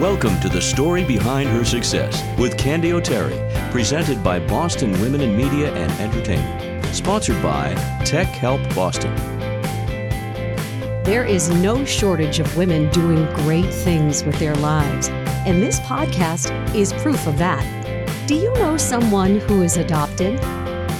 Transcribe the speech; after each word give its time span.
Welcome 0.00 0.40
to 0.40 0.48
the 0.48 0.62
story 0.62 1.04
behind 1.04 1.50
her 1.50 1.62
success 1.62 2.24
with 2.38 2.56
Candy 2.56 2.94
O'Terry, 2.94 3.38
presented 3.70 4.24
by 4.24 4.38
Boston 4.38 4.92
Women 4.92 5.20
in 5.20 5.36
Media 5.36 5.74
and 5.74 5.92
Entertainment. 6.00 6.86
Sponsored 6.86 7.42
by 7.42 7.74
Tech 8.02 8.28
Help 8.28 8.62
Boston. 8.74 9.14
There 11.04 11.26
is 11.26 11.50
no 11.50 11.84
shortage 11.84 12.40
of 12.40 12.56
women 12.56 12.88
doing 12.92 13.26
great 13.44 13.70
things 13.70 14.24
with 14.24 14.38
their 14.38 14.54
lives, 14.54 15.08
and 15.10 15.62
this 15.62 15.80
podcast 15.80 16.50
is 16.74 16.94
proof 16.94 17.26
of 17.26 17.36
that. 17.36 17.62
Do 18.26 18.36
you 18.36 18.54
know 18.54 18.78
someone 18.78 19.38
who 19.40 19.62
is 19.62 19.76
adopted? 19.76 20.40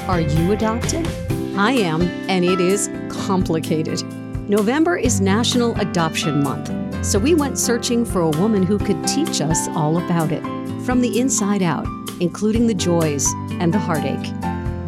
Are 0.09 0.21
you 0.21 0.53
adopted? 0.53 1.09
I 1.57 1.73
am, 1.73 2.03
and 2.29 2.45
it 2.45 2.61
is 2.61 2.91
complicated. 3.09 4.03
November 4.47 4.99
is 4.99 5.23
National 5.23 5.75
Adoption 5.81 6.43
Month, 6.43 6.69
so 7.03 7.19
we 7.19 7.35
went 7.35 7.59
searching 7.59 8.05
for 8.05 8.21
a 8.21 8.31
woman 8.31 8.63
who 8.63 8.79
could 8.79 9.07
teach 9.07 9.41
us 9.41 9.69
all 9.69 9.99
about 10.05 10.33
it, 10.33 10.43
from 10.85 11.01
the 11.01 11.19
inside 11.19 11.63
out, 11.63 11.87
including 12.21 12.67
the 12.67 12.75
joys 12.75 13.27
and 13.53 13.73
the 13.73 13.79
heartache. 13.79 14.33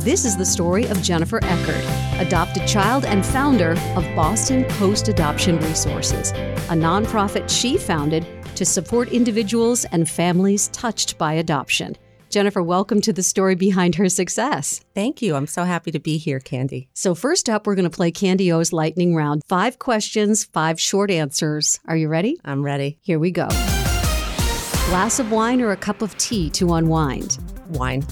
This 0.01 0.25
is 0.25 0.37
the 0.37 0.45
story 0.45 0.85
of 0.87 1.01
Jennifer 1.01 1.39
Eckert, 1.43 1.85
adopted 2.21 2.67
child 2.67 3.05
and 3.05 3.25
founder 3.25 3.73
of 3.97 4.05
Boston 4.17 4.65
Post 4.71 5.09
Adoption 5.09 5.59
Resources, 5.61 6.33
a 6.33 6.75
nonprofit 6.75 7.49
she 7.49 7.79
founded 7.79 8.27
to 8.57 8.65
support 8.65 9.09
individuals 9.09 9.85
and 9.87 10.09
families 10.09 10.69
touched 10.69 11.17
by 11.19 11.35
adoption. 11.35 11.97
Jennifer, 12.33 12.63
welcome 12.63 13.03
to 13.03 13.13
the 13.13 13.23
story 13.23 13.55
behind 13.55 13.97
her 13.97 14.09
success. 14.09 14.81
Thank 14.95 15.21
you. 15.21 15.35
I'm 15.35 15.47
so 15.47 15.65
happy 15.65 15.91
to 15.91 15.99
be 15.99 16.17
here, 16.17 16.41
Candy. 16.41 16.89
So, 16.95 17.15
first 17.15 17.51
up, 17.51 17.67
we're 17.67 17.75
going 17.75 17.85
to 17.85 17.95
play 17.95 18.11
Candy 18.11 18.51
O's 18.51 18.73
lightning 18.73 19.15
round. 19.15 19.43
Five 19.47 19.79
questions, 19.79 20.43
five 20.43 20.81
short 20.81 21.11
answers. 21.11 21.79
Are 21.87 21.95
you 21.95 22.09
ready? 22.09 22.41
I'm 22.43 22.63
ready. 22.63 22.97
Here 23.03 23.19
we 23.19 23.33
go. 23.33 23.49
Glass 23.49 25.19
of 25.19 25.31
wine 25.31 25.61
or 25.61 25.73
a 25.73 25.77
cup 25.77 26.01
of 26.01 26.17
tea 26.17 26.49
to 26.53 26.73
unwind? 26.73 27.37
Wine. 27.69 28.03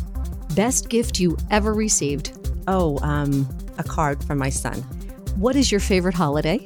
Best 0.55 0.91
gift 0.91 1.19
you 1.19 1.39
ever 1.51 1.73
received? 1.73 2.39
Oh, 2.69 2.99
um, 2.99 3.49
a 3.79 3.83
card 3.83 4.23
from 4.23 4.37
my 4.37 4.51
son. 4.51 4.83
What 5.37 5.57
is 5.57 5.73
your 5.73 5.81
favorite 5.81 6.15
holiday? 6.15 6.59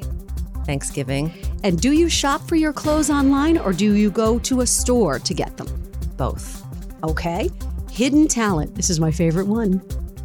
Thanksgiving. 0.67 1.33
And 1.62 1.81
do 1.81 1.93
you 1.93 2.09
shop 2.09 2.48
for 2.48 2.56
your 2.56 2.73
clothes 2.73 3.11
online 3.11 3.59
or 3.59 3.73
do 3.73 3.93
you 3.93 4.11
go 4.11 4.41
to 4.41 4.62
a 4.62 4.67
store 4.67 5.21
to 5.21 5.33
get 5.33 5.56
them? 5.56 5.69
Both. 6.17 6.64
Okay. 7.05 7.50
Hidden 7.91 8.28
talent. 8.28 8.74
This 8.74 8.88
is 8.88 8.98
my 8.98 9.10
favorite 9.10 9.47
one. 9.47 9.83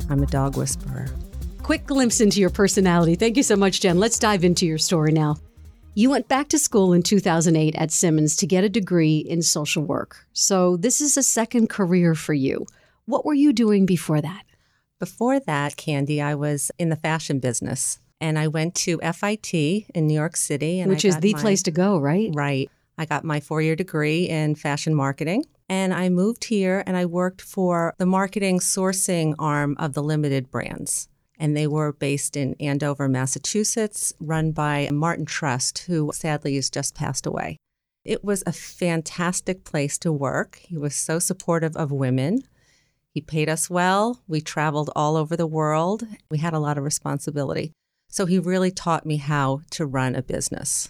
I'm 0.10 0.24
a 0.24 0.28
dog 0.28 0.56
whisperer. 0.56 1.08
Quick 1.62 1.86
glimpse 1.86 2.22
into 2.22 2.40
your 2.40 2.50
personality. 2.50 3.16
Thank 3.16 3.38
you 3.38 3.44
so 3.44 3.56
much, 3.56 3.82
Jen. 3.82 4.00
Let's 4.00 4.18
dive 4.18 4.44
into 4.44 4.66
your 4.66 4.78
story 4.78 5.12
now. 5.12 5.36
You 5.94 6.10
went 6.10 6.30
back 6.30 6.48
to 6.50 6.58
school 6.58 6.94
in 6.94 7.04
2008 7.04 7.76
at 7.76 7.92
Simmons 7.92 8.36
to 8.38 8.48
get 8.48 8.64
a 8.64 8.70
degree 8.70 9.18
in 9.18 9.42
social 9.42 9.84
work. 9.84 10.26
So, 10.34 10.78
this 10.78 11.02
is 11.02 11.18
a 11.18 11.24
second 11.24 11.70
career 11.70 12.16
for 12.16 12.34
you. 12.34 12.66
What 13.06 13.26
were 13.26 13.34
you 13.34 13.52
doing 13.52 13.86
before 13.86 14.22
that? 14.22 14.44
Before 15.00 15.40
that, 15.42 15.76
Candy, 15.76 16.22
I 16.22 16.36
was 16.36 16.72
in 16.80 16.90
the 16.90 16.96
fashion 16.96 17.40
business 17.40 18.00
and 18.22 18.40
I 18.40 18.48
went 18.48 18.76
to 18.76 19.00
FIT 19.00 19.54
in 19.54 20.08
New 20.08 20.14
York 20.14 20.38
City. 20.38 20.82
Which 20.84 21.06
is 21.06 21.18
the 21.18 21.34
my, 21.34 21.42
place 21.42 21.64
to 21.64 21.72
go, 21.72 22.00
right? 22.00 22.30
Right. 22.34 22.72
I 22.98 23.06
got 23.06 23.24
my 23.24 23.40
four 23.40 23.62
year 23.62 23.76
degree 23.76 24.30
in 24.30 24.56
fashion 24.56 24.96
marketing. 24.96 25.46
And 25.70 25.94
I 25.94 26.10
moved 26.10 26.46
here 26.46 26.84
and 26.88 26.98
I 26.98 27.06
worked 27.06 27.42
for 27.42 27.94
the 28.00 28.06
marketing 28.08 28.60
sourcing 28.60 29.36
arm 29.38 29.76
of 29.78 29.94
the 29.94 30.02
Limited 30.02 30.50
Brands. 30.50 31.08
And 31.38 31.56
they 31.56 31.68
were 31.68 31.94
based 31.94 32.36
in 32.36 32.56
Andover, 32.60 33.08
Massachusetts, 33.08 34.12
run 34.20 34.52
by 34.52 34.90
Martin 34.92 35.26
Trust, 35.26 35.80
who 35.88 36.12
sadly 36.14 36.56
has 36.56 36.70
just 36.70 36.96
passed 36.96 37.26
away. 37.26 37.58
It 38.04 38.24
was 38.24 38.44
a 38.46 38.52
fantastic 38.52 39.64
place 39.64 39.98
to 40.00 40.12
work. 40.12 40.60
He 40.64 40.78
was 40.78 40.96
so 40.96 41.20
supportive 41.20 41.78
of 41.78 41.92
women. 41.92 42.44
He 43.14 43.22
paid 43.22 43.48
us 43.48 43.70
well. 43.70 44.22
We 44.28 44.42
traveled 44.42 44.90
all 44.96 45.16
over 45.16 45.38
the 45.38 45.48
world. 45.48 46.06
We 46.32 46.40
had 46.40 46.54
a 46.54 46.60
lot 46.60 46.78
of 46.78 46.84
responsibility. 46.84 47.74
So 48.10 48.26
he 48.26 48.40
really 48.40 48.72
taught 48.72 49.06
me 49.06 49.18
how 49.18 49.62
to 49.72 49.86
run 49.86 50.16
a 50.16 50.24
business. 50.24 50.90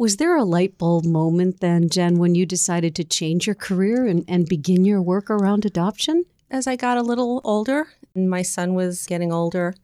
Was 0.00 0.18
there 0.18 0.36
a 0.36 0.44
light 0.44 0.78
bulb 0.78 1.04
moment 1.04 1.58
then, 1.58 1.88
Jen, 1.88 2.20
when 2.20 2.36
you 2.36 2.46
decided 2.46 2.94
to 2.94 3.04
change 3.04 3.48
your 3.48 3.56
career 3.56 4.06
and, 4.06 4.24
and 4.28 4.48
begin 4.48 4.84
your 4.84 5.02
work 5.02 5.28
around 5.28 5.66
adoption? 5.66 6.24
As 6.52 6.68
I 6.68 6.76
got 6.76 6.98
a 6.98 7.02
little 7.02 7.40
older 7.42 7.88
and 8.14 8.30
my 8.30 8.42
son 8.42 8.74
was 8.74 9.06
getting 9.06 9.32
older, 9.32 9.74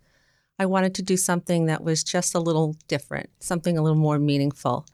I 0.57 0.67
wanted 0.67 0.95
to 0.95 1.03
do 1.03 1.17
something 1.17 1.67
that 1.67 1.83
was 1.83 2.05
just 2.05 2.33
a 2.33 2.39
little 2.39 2.77
different, 2.87 3.29
something 3.41 3.77
a 3.77 3.83
little 3.83 3.99
more 3.99 4.21
meaningful. 4.21 4.87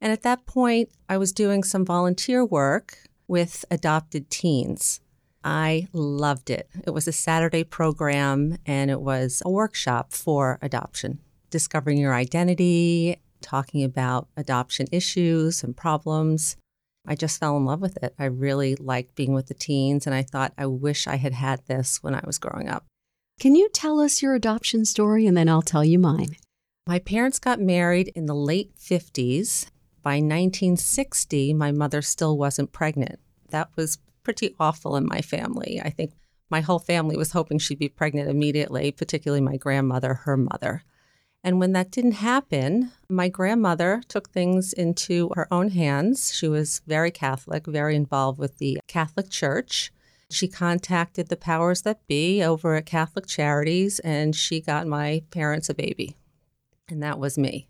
And 0.00 0.10
at 0.10 0.22
that 0.22 0.46
point, 0.46 0.88
I 1.06 1.18
was 1.18 1.32
doing 1.32 1.64
some 1.64 1.84
volunteer 1.84 2.42
work 2.42 2.96
with 3.28 3.66
adopted 3.70 4.30
teens. 4.30 5.02
I 5.44 5.88
loved 5.92 6.48
it. 6.48 6.70
It 6.86 6.92
was 6.92 7.06
a 7.06 7.12
Saturday 7.12 7.62
program 7.62 8.56
and 8.64 8.90
it 8.90 9.02
was 9.02 9.42
a 9.44 9.50
workshop 9.50 10.14
for 10.14 10.58
adoption, 10.62 11.18
discovering 11.50 11.98
your 11.98 12.14
identity 12.14 13.18
talking 13.42 13.84
about 13.84 14.28
adoption 14.36 14.86
issues 14.90 15.62
and 15.62 15.76
problems. 15.76 16.56
I 17.06 17.14
just 17.14 17.40
fell 17.40 17.56
in 17.56 17.64
love 17.64 17.80
with 17.80 18.02
it. 18.02 18.14
I 18.18 18.26
really 18.26 18.76
liked 18.76 19.16
being 19.16 19.32
with 19.32 19.48
the 19.48 19.54
teens, 19.54 20.06
and 20.06 20.14
I 20.14 20.22
thought, 20.22 20.52
I 20.56 20.66
wish 20.66 21.06
I 21.06 21.16
had 21.16 21.32
had 21.32 21.66
this 21.66 22.02
when 22.02 22.14
I 22.14 22.22
was 22.24 22.38
growing 22.38 22.68
up. 22.68 22.86
Can 23.40 23.56
you 23.56 23.68
tell 23.70 24.00
us 24.00 24.22
your 24.22 24.34
adoption 24.34 24.84
story, 24.84 25.26
and 25.26 25.36
then 25.36 25.48
I'll 25.48 25.62
tell 25.62 25.84
you 25.84 25.98
mine? 25.98 26.36
My 26.86 26.98
parents 26.98 27.38
got 27.38 27.60
married 27.60 28.12
in 28.14 28.26
the 28.26 28.34
late 28.34 28.76
50s. 28.76 29.66
By 30.02 30.14
1960, 30.14 31.54
my 31.54 31.72
mother 31.72 32.02
still 32.02 32.36
wasn't 32.36 32.72
pregnant. 32.72 33.20
That 33.50 33.70
was 33.76 33.98
pretty 34.22 34.54
awful 34.58 34.96
in 34.96 35.06
my 35.06 35.20
family. 35.20 35.80
I 35.82 35.90
think 35.90 36.12
my 36.50 36.60
whole 36.60 36.78
family 36.78 37.16
was 37.16 37.32
hoping 37.32 37.58
she'd 37.58 37.78
be 37.78 37.88
pregnant 37.88 38.28
immediately, 38.28 38.92
particularly 38.92 39.40
my 39.40 39.56
grandmother, 39.56 40.14
her 40.14 40.36
mother. 40.36 40.82
And 41.44 41.58
when 41.58 41.72
that 41.72 41.90
didn't 41.90 42.12
happen, 42.12 42.92
my 43.08 43.28
grandmother 43.28 44.02
took 44.06 44.30
things 44.30 44.72
into 44.72 45.30
her 45.34 45.52
own 45.52 45.70
hands. 45.70 46.32
She 46.32 46.46
was 46.46 46.82
very 46.86 47.10
Catholic, 47.10 47.66
very 47.66 47.96
involved 47.96 48.38
with 48.38 48.58
the 48.58 48.78
Catholic 48.86 49.28
Church. 49.28 49.92
She 50.30 50.46
contacted 50.46 51.28
the 51.28 51.36
powers 51.36 51.82
that 51.82 52.06
be 52.06 52.42
over 52.42 52.76
at 52.76 52.86
Catholic 52.86 53.26
Charities 53.26 53.98
and 54.00 54.36
she 54.36 54.60
got 54.60 54.86
my 54.86 55.24
parents 55.30 55.68
a 55.68 55.74
baby. 55.74 56.16
And 56.88 57.02
that 57.02 57.18
was 57.18 57.36
me. 57.36 57.68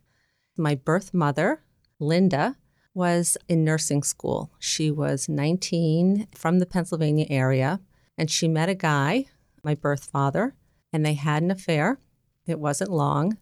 My 0.57 0.75
birth 0.75 1.15
mother, 1.15 1.63
Linda, 1.99 2.57
was 2.95 3.39
in 3.49 3.65
nursing 3.65 4.03
school. 4.03 4.53
She 4.59 4.91
was 4.91 5.31
19 5.31 6.29
from 6.35 6.59
the 6.59 6.67
Pennsylvania 6.67 7.27
area 7.31 7.81
and 8.19 8.31
she 8.31 8.49
met 8.49 8.69
a 8.69 8.75
guy, 8.75 9.27
my 9.65 9.75
birth 9.75 10.05
father, 10.05 10.55
and 10.93 11.07
they 11.07 11.15
had 11.15 11.43
an 11.43 11.51
affair. 11.51 11.99
It 12.47 12.61
wasn't 12.61 12.91
long 12.91 13.39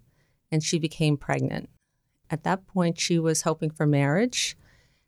and 0.50 0.62
she 0.62 0.78
became 0.78 1.16
pregnant. 1.16 1.68
At 2.30 2.44
that 2.44 2.66
point, 2.66 2.98
she 2.98 3.18
was 3.18 3.42
hoping 3.42 3.70
for 3.70 3.86
marriage, 3.86 4.56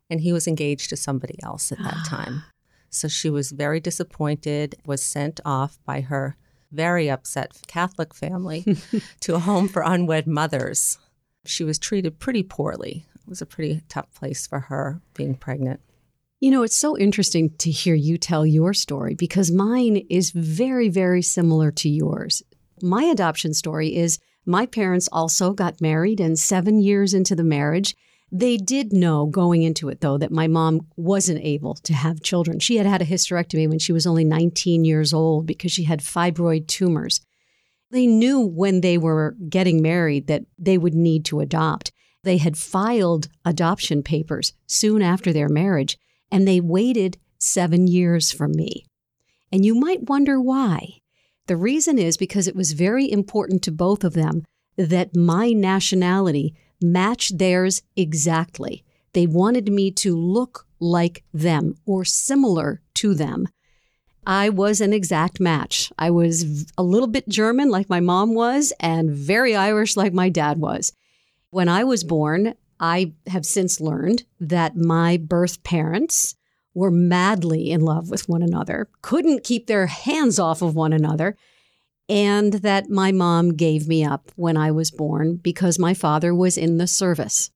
and 0.09 0.21
he 0.21 0.33
was 0.33 0.47
engaged 0.47 0.89
to 0.89 0.97
somebody 0.97 1.35
else 1.43 1.71
at 1.71 1.79
that 1.79 1.97
ah. 1.97 2.05
time. 2.07 2.43
So 2.89 3.07
she 3.07 3.29
was 3.29 3.51
very 3.51 3.79
disappointed, 3.79 4.75
was 4.85 5.01
sent 5.01 5.39
off 5.45 5.79
by 5.85 6.01
her 6.01 6.37
very 6.71 7.09
upset 7.09 7.61
Catholic 7.67 8.13
family 8.13 8.65
to 9.21 9.35
a 9.35 9.39
home 9.39 9.67
for 9.67 9.83
unwed 9.83 10.27
mothers. 10.27 10.97
She 11.45 11.63
was 11.63 11.79
treated 11.79 12.19
pretty 12.19 12.43
poorly. 12.43 13.05
It 13.15 13.29
was 13.29 13.41
a 13.41 13.45
pretty 13.45 13.81
tough 13.89 14.13
place 14.13 14.45
for 14.45 14.59
her 14.59 15.01
being 15.13 15.35
pregnant. 15.35 15.79
You 16.39 16.51
know, 16.51 16.63
it's 16.63 16.77
so 16.77 16.97
interesting 16.97 17.51
to 17.59 17.71
hear 17.71 17.95
you 17.95 18.17
tell 18.17 18.45
your 18.45 18.73
story 18.73 19.15
because 19.15 19.49
mine 19.49 20.05
is 20.09 20.31
very, 20.31 20.89
very 20.89 21.21
similar 21.21 21.71
to 21.71 21.89
yours. 21.89 22.43
My 22.81 23.03
adoption 23.03 23.53
story 23.53 23.95
is 23.95 24.19
my 24.45 24.65
parents 24.65 25.09
also 25.11 25.53
got 25.53 25.81
married, 25.81 26.19
and 26.19 26.37
seven 26.37 26.79
years 26.79 27.13
into 27.13 27.35
the 27.35 27.43
marriage, 27.43 27.95
they 28.31 28.57
did 28.57 28.91
know 28.91 29.27
going 29.27 29.61
into 29.61 29.89
it, 29.89 30.01
though, 30.01 30.17
that 30.17 30.31
my 30.31 30.47
mom 30.47 30.87
wasn't 30.95 31.43
able 31.43 31.75
to 31.75 31.93
have 31.93 32.23
children. 32.23 32.59
She 32.59 32.77
had 32.77 32.87
had 32.87 33.01
a 33.01 33.05
hysterectomy 33.05 33.69
when 33.69 33.79
she 33.79 33.93
was 33.93 34.07
only 34.07 34.23
19 34.23 34.85
years 34.85 35.13
old 35.13 35.45
because 35.45 35.71
she 35.71 35.83
had 35.83 35.99
fibroid 35.99 36.67
tumors. 36.67 37.21
They 37.91 38.07
knew 38.07 38.41
when 38.41 38.81
they 38.81 38.97
were 38.97 39.35
getting 39.49 39.83
married 39.83 40.25
that 40.27 40.45
they 40.57 40.79
would 40.79 40.95
need 40.95 41.25
to 41.25 41.41
adopt. 41.41 41.91
They 42.23 42.37
had 42.37 42.57
filed 42.57 43.27
adoption 43.45 44.01
papers 44.01 44.53
soon 44.65 45.03
after 45.03 45.31
their 45.31 45.49
marriage, 45.49 45.99
and 46.31 46.47
they 46.47 46.59
waited 46.59 47.19
seven 47.37 47.85
years 47.85 48.31
for 48.31 48.47
me. 48.47 48.85
And 49.51 49.63
you 49.63 49.75
might 49.75 50.09
wonder 50.09 50.41
why. 50.41 51.01
The 51.47 51.57
reason 51.57 51.97
is 51.97 52.15
because 52.15 52.47
it 52.47 52.55
was 52.55 52.71
very 52.71 53.11
important 53.11 53.63
to 53.63 53.71
both 53.71 54.03
of 54.03 54.13
them 54.13 54.43
that 54.77 55.15
my 55.15 55.51
nationality 55.51 56.55
match 56.81 57.37
theirs 57.37 57.81
exactly. 57.95 58.83
They 59.13 59.27
wanted 59.27 59.71
me 59.71 59.91
to 59.91 60.15
look 60.15 60.65
like 60.79 61.23
them 61.33 61.75
or 61.85 62.05
similar 62.05 62.81
to 62.95 63.13
them. 63.13 63.47
I 64.25 64.49
was 64.49 64.79
an 64.79 64.93
exact 64.93 65.39
match. 65.39 65.91
I 65.97 66.09
was 66.09 66.65
a 66.77 66.83
little 66.83 67.09
bit 67.09 67.27
German, 67.27 67.69
like 67.69 67.89
my 67.89 67.99
mom 67.99 68.33
was, 68.33 68.71
and 68.79 69.11
very 69.11 69.55
Irish, 69.55 69.97
like 69.97 70.13
my 70.13 70.29
dad 70.29 70.59
was. 70.59 70.93
When 71.49 71.67
I 71.67 71.83
was 71.83 72.05
born, 72.05 72.55
I 72.79 73.13
have 73.27 73.45
since 73.45 73.81
learned 73.81 74.23
that 74.39 74.77
my 74.77 75.17
birth 75.17 75.63
parents 75.63 76.35
were 76.73 76.91
madly 76.91 77.71
in 77.71 77.81
love 77.81 78.09
with 78.09 78.27
one 78.27 78.41
another, 78.41 78.89
couldn't 79.01 79.43
keep 79.43 79.67
their 79.67 79.87
hands 79.87 80.39
off 80.39 80.61
of 80.61 80.75
one 80.75 80.93
another, 80.93 81.35
and 82.09 82.53
that 82.53 82.89
my 82.89 83.11
mom 83.11 83.53
gave 83.55 83.87
me 83.87 84.03
up 84.03 84.31
when 84.35 84.57
I 84.57 84.71
was 84.71 84.91
born 84.91 85.37
because 85.37 85.79
my 85.79 85.93
father 85.93 86.33
was 86.33 86.57
in 86.57 86.77
the 86.77 86.87
service. 86.87 87.51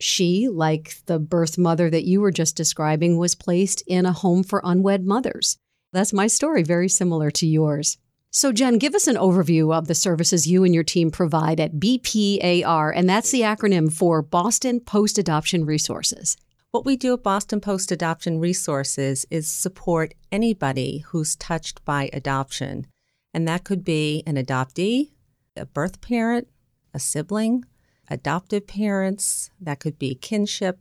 She, 0.00 0.48
like 0.48 0.96
the 1.06 1.18
birth 1.18 1.56
mother 1.56 1.88
that 1.88 2.04
you 2.04 2.20
were 2.20 2.32
just 2.32 2.56
describing, 2.56 3.18
was 3.18 3.34
placed 3.34 3.82
in 3.86 4.04
a 4.04 4.12
home 4.12 4.42
for 4.42 4.60
unwed 4.64 5.04
mothers. 5.04 5.58
That's 5.92 6.12
my 6.12 6.26
story, 6.26 6.62
very 6.62 6.88
similar 6.88 7.30
to 7.32 7.46
yours. 7.46 7.98
So, 8.30 8.50
Jen, 8.50 8.78
give 8.78 8.94
us 8.94 9.06
an 9.06 9.16
overview 9.16 9.76
of 9.76 9.88
the 9.88 9.94
services 9.94 10.46
you 10.46 10.64
and 10.64 10.74
your 10.74 10.84
team 10.84 11.10
provide 11.10 11.60
at 11.60 11.74
BPAR, 11.74 12.90
and 12.96 13.08
that's 13.08 13.30
the 13.30 13.42
acronym 13.42 13.92
for 13.92 14.22
Boston 14.22 14.80
Post 14.80 15.18
Adoption 15.18 15.66
Resources. 15.66 16.38
What 16.72 16.86
we 16.86 16.96
do 16.96 17.12
at 17.12 17.22
Boston 17.22 17.60
Post 17.60 17.92
Adoption 17.92 18.38
Resources 18.40 19.26
is 19.30 19.46
support 19.46 20.14
anybody 20.32 21.04
who's 21.08 21.36
touched 21.36 21.84
by 21.84 22.08
adoption. 22.14 22.86
And 23.34 23.46
that 23.46 23.62
could 23.62 23.84
be 23.84 24.22
an 24.26 24.36
adoptee, 24.36 25.10
a 25.54 25.66
birth 25.66 26.00
parent, 26.00 26.48
a 26.94 26.98
sibling, 26.98 27.66
adoptive 28.08 28.66
parents, 28.66 29.50
that 29.60 29.80
could 29.80 29.98
be 29.98 30.14
kinship. 30.14 30.78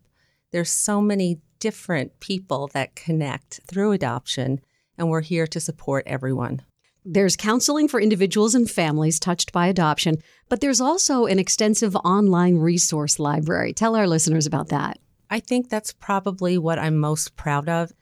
There's 0.51 0.71
so 0.71 1.01
many 1.01 1.41
different 1.59 2.21
people 2.21 2.69
that 2.73 2.95
connect 2.95 3.59
through 3.67 3.91
adoption, 3.91 4.61
and 4.97 5.09
we're 5.09 5.19
here 5.19 5.47
to 5.47 5.59
support 5.59 6.07
everyone. 6.07 6.61
There's 7.03 7.35
counseling 7.35 7.89
for 7.89 7.99
individuals 7.99 8.55
and 8.55 8.71
families 8.71 9.19
touched 9.19 9.51
by 9.51 9.67
adoption, 9.67 10.19
but 10.47 10.61
there's 10.61 10.79
also 10.79 11.25
an 11.25 11.37
extensive 11.37 11.97
online 11.97 12.59
resource 12.59 13.19
library. 13.19 13.73
Tell 13.73 13.97
our 13.97 14.07
listeners 14.07 14.45
about 14.45 14.69
that. 14.69 14.97
I 15.33 15.39
think 15.39 15.69
that's 15.69 15.93
probably 15.93 16.57
what 16.57 16.77
I'm 16.77 16.97
most 16.97 17.37
proud 17.37 17.69
of. 17.69 17.93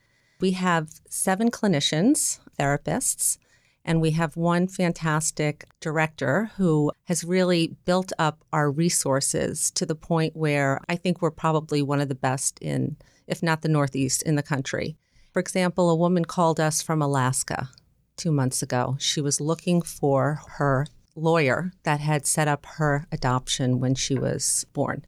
We 0.41 0.51
have 0.53 0.89
seven 1.07 1.51
clinicians, 1.51 2.39
therapists, 2.59 3.37
and 3.85 4.01
we 4.01 4.11
have 4.11 4.35
one 4.35 4.67
fantastic 4.67 5.65
director 5.79 6.49
who 6.57 6.91
has 7.03 7.23
really 7.23 7.75
built 7.85 8.11
up 8.17 8.43
our 8.51 8.71
resources 8.71 9.69
to 9.71 9.85
the 9.85 9.95
point 9.95 10.35
where 10.35 10.81
I 10.89 10.95
think 10.95 11.21
we're 11.21 11.29
probably 11.29 11.83
one 11.83 12.01
of 12.01 12.09
the 12.09 12.15
best 12.15 12.57
in, 12.61 12.97
if 13.27 13.43
not 13.43 13.61
the 13.61 13.69
Northeast, 13.69 14.23
in 14.23 14.35
the 14.35 14.43
country. 14.43 14.97
For 15.31 15.39
example, 15.39 15.91
a 15.91 15.95
woman 15.95 16.25
called 16.25 16.59
us 16.59 16.81
from 16.81 16.99
Alaska 16.99 17.69
two 18.17 18.31
months 18.31 18.63
ago. 18.63 18.95
She 18.99 19.21
was 19.21 19.39
looking 19.39 19.83
for 19.83 20.41
her 20.57 20.87
lawyer 21.15 21.73
that 21.83 21.99
had 21.99 22.25
set 22.25 22.47
up 22.47 22.65
her 22.65 23.05
adoption 23.11 23.79
when 23.79 23.93
she 23.93 24.15
was 24.15 24.65
born 24.73 25.03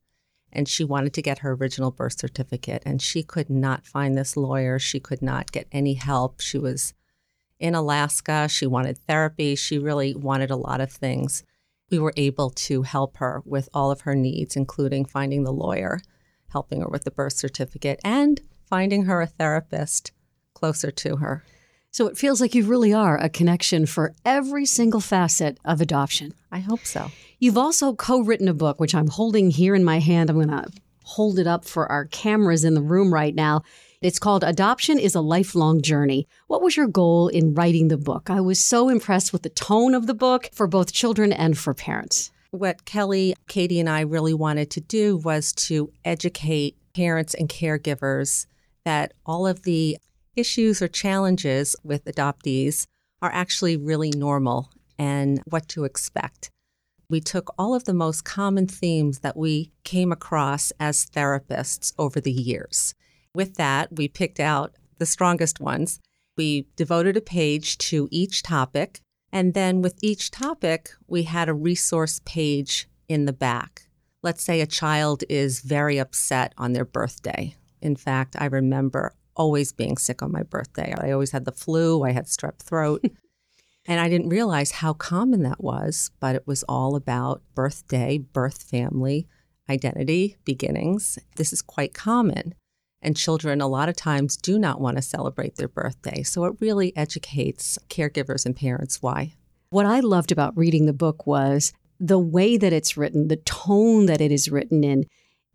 and 0.53 0.67
she 0.67 0.83
wanted 0.83 1.13
to 1.13 1.21
get 1.21 1.39
her 1.39 1.53
original 1.53 1.91
birth 1.91 2.19
certificate 2.19 2.83
and 2.85 3.01
she 3.01 3.23
could 3.23 3.49
not 3.49 3.85
find 3.85 4.17
this 4.17 4.35
lawyer. 4.35 4.79
She 4.79 4.99
could 4.99 5.21
not 5.21 5.51
get 5.51 5.67
any 5.71 5.93
help. 5.93 6.41
She 6.41 6.57
was 6.57 6.93
in 7.59 7.75
alaska. 7.75 8.47
She 8.49 8.65
wanted 8.65 8.97
therapy. 8.97 9.55
She 9.55 9.77
really 9.77 10.15
wanted 10.15 10.51
a 10.51 10.55
lot 10.55 10.81
of 10.81 10.91
things. 10.91 11.43
We 11.89 11.99
were 11.99 12.13
able 12.17 12.49
to 12.49 12.83
help 12.83 13.17
her 13.17 13.41
with 13.45 13.69
all 13.73 13.91
of 13.91 14.01
her 14.01 14.15
needs 14.15 14.55
including 14.55 15.05
finding 15.05 15.43
the 15.43 15.53
lawyer 15.53 16.01
helping 16.49 16.81
her 16.81 16.87
with 16.87 17.03
the 17.03 17.11
birth 17.11 17.33
certificate 17.33 17.99
and 18.03 18.41
finding 18.65 19.05
her 19.05 19.21
a 19.21 19.27
therapist 19.27 20.11
closer 20.53 20.91
to 20.91 21.17
her 21.17 21.43
so 21.91 22.07
it 22.07 22.17
feels 22.17 22.39
like 22.39 22.55
you 22.55 22.65
really 22.65 22.93
are 22.93 23.17
a 23.17 23.29
connection 23.29 23.85
for 23.85 24.13
every 24.25 24.65
single 24.65 25.01
facet 25.01 25.59
of 25.65 25.81
adoption. 25.81 26.33
I 26.51 26.59
hope 26.59 26.85
so. 26.85 27.11
You've 27.37 27.57
also 27.57 27.93
co 27.93 28.21
written 28.21 28.47
a 28.47 28.53
book, 28.53 28.79
which 28.79 28.95
I'm 28.95 29.07
holding 29.07 29.51
here 29.51 29.75
in 29.75 29.83
my 29.83 29.99
hand. 29.99 30.29
I'm 30.29 30.37
going 30.37 30.47
to 30.47 30.71
hold 31.03 31.37
it 31.37 31.47
up 31.47 31.65
for 31.65 31.91
our 31.91 32.05
cameras 32.05 32.63
in 32.63 32.73
the 32.73 32.81
room 32.81 33.13
right 33.13 33.35
now. 33.35 33.63
It's 34.01 34.19
called 34.19 34.43
Adoption 34.43 34.97
is 34.97 35.13
a 35.13 35.21
Lifelong 35.21 35.81
Journey. 35.81 36.27
What 36.47 36.61
was 36.61 36.75
your 36.77 36.87
goal 36.87 37.27
in 37.27 37.53
writing 37.53 37.89
the 37.89 37.97
book? 37.97 38.29
I 38.29 38.41
was 38.41 38.59
so 38.59 38.89
impressed 38.89 39.33
with 39.33 39.43
the 39.43 39.49
tone 39.49 39.93
of 39.93 40.07
the 40.07 40.13
book 40.13 40.49
for 40.53 40.67
both 40.67 40.93
children 40.93 41.33
and 41.33 41.57
for 41.57 41.73
parents. 41.73 42.31
What 42.51 42.85
Kelly, 42.85 43.35
Katie, 43.47 43.79
and 43.79 43.89
I 43.89 44.01
really 44.01 44.33
wanted 44.33 44.71
to 44.71 44.81
do 44.81 45.17
was 45.17 45.53
to 45.53 45.91
educate 46.03 46.75
parents 46.95 47.33
and 47.33 47.47
caregivers 47.47 48.45
that 48.85 49.13
all 49.25 49.45
of 49.45 49.63
the 49.63 49.97
issues 50.35 50.81
or 50.81 50.87
challenges 50.87 51.75
with 51.83 52.05
adoptees 52.05 52.85
are 53.21 53.31
actually 53.31 53.77
really 53.77 54.11
normal 54.11 54.71
and 54.97 55.41
what 55.45 55.67
to 55.69 55.83
expect. 55.83 56.49
We 57.09 57.19
took 57.19 57.53
all 57.57 57.75
of 57.75 57.83
the 57.83 57.93
most 57.93 58.23
common 58.23 58.67
themes 58.67 59.19
that 59.19 59.35
we 59.35 59.71
came 59.83 60.11
across 60.11 60.71
as 60.79 61.05
therapists 61.05 61.93
over 61.97 62.21
the 62.21 62.31
years. 62.31 62.95
With 63.35 63.55
that, 63.55 63.89
we 63.91 64.07
picked 64.07 64.39
out 64.39 64.75
the 64.97 65.05
strongest 65.05 65.59
ones. 65.59 65.99
We 66.37 66.67
devoted 66.75 67.17
a 67.17 67.21
page 67.21 67.77
to 67.89 68.07
each 68.11 68.43
topic. 68.43 69.01
And 69.31 69.53
then 69.53 69.81
with 69.81 69.97
each 70.01 70.31
topic, 70.31 70.91
we 71.07 71.23
had 71.23 71.49
a 71.49 71.53
resource 71.53 72.21
page 72.25 72.87
in 73.09 73.25
the 73.25 73.33
back. 73.33 73.87
Let's 74.23 74.43
say 74.43 74.61
a 74.61 74.67
child 74.67 75.23
is 75.27 75.61
very 75.61 75.97
upset 75.97 76.53
on 76.57 76.73
their 76.73 76.85
birthday. 76.85 77.55
In 77.81 77.95
fact, 77.95 78.35
I 78.39 78.45
remember 78.45 79.13
always 79.35 79.71
being 79.71 79.97
sick 79.97 80.21
on 80.21 80.31
my 80.31 80.43
birthday. 80.43 80.93
I 80.97 81.11
always 81.11 81.31
had 81.31 81.45
the 81.45 81.51
flu, 81.51 82.03
I 82.03 82.11
had 82.11 82.25
strep 82.25 82.59
throat. 82.59 83.03
and 83.85 83.99
I 83.99 84.09
didn't 84.09 84.29
realize 84.29 84.71
how 84.71 84.93
common 84.93 85.43
that 85.43 85.63
was, 85.63 86.11
but 86.19 86.35
it 86.35 86.45
was 86.45 86.63
all 86.63 86.95
about 86.95 87.41
birthday, 87.55 88.17
birth 88.17 88.63
family, 88.63 89.27
identity, 89.69 90.37
beginnings. 90.45 91.17
This 91.35 91.53
is 91.53 91.61
quite 91.61 91.93
common. 91.93 92.55
And 93.01 93.17
children, 93.17 93.61
a 93.61 93.67
lot 93.67 93.89
of 93.89 93.95
times, 93.95 94.37
do 94.37 94.59
not 94.59 94.79
want 94.79 94.97
to 94.97 95.01
celebrate 95.01 95.55
their 95.55 95.67
birthday. 95.67 96.21
So 96.21 96.45
it 96.45 96.57
really 96.59 96.95
educates 96.95 97.79
caregivers 97.89 98.45
and 98.45 98.55
parents 98.55 99.01
why. 99.01 99.33
What 99.71 99.87
I 99.87 100.01
loved 100.01 100.31
about 100.31 100.55
reading 100.55 100.85
the 100.85 100.93
book 100.93 101.25
was 101.25 101.73
the 101.99 102.19
way 102.19 102.57
that 102.57 102.73
it's 102.73 102.97
written, 102.97 103.27
the 103.27 103.37
tone 103.37 104.05
that 104.07 104.21
it 104.21 104.31
is 104.31 104.51
written 104.51 104.83
in 104.83 105.05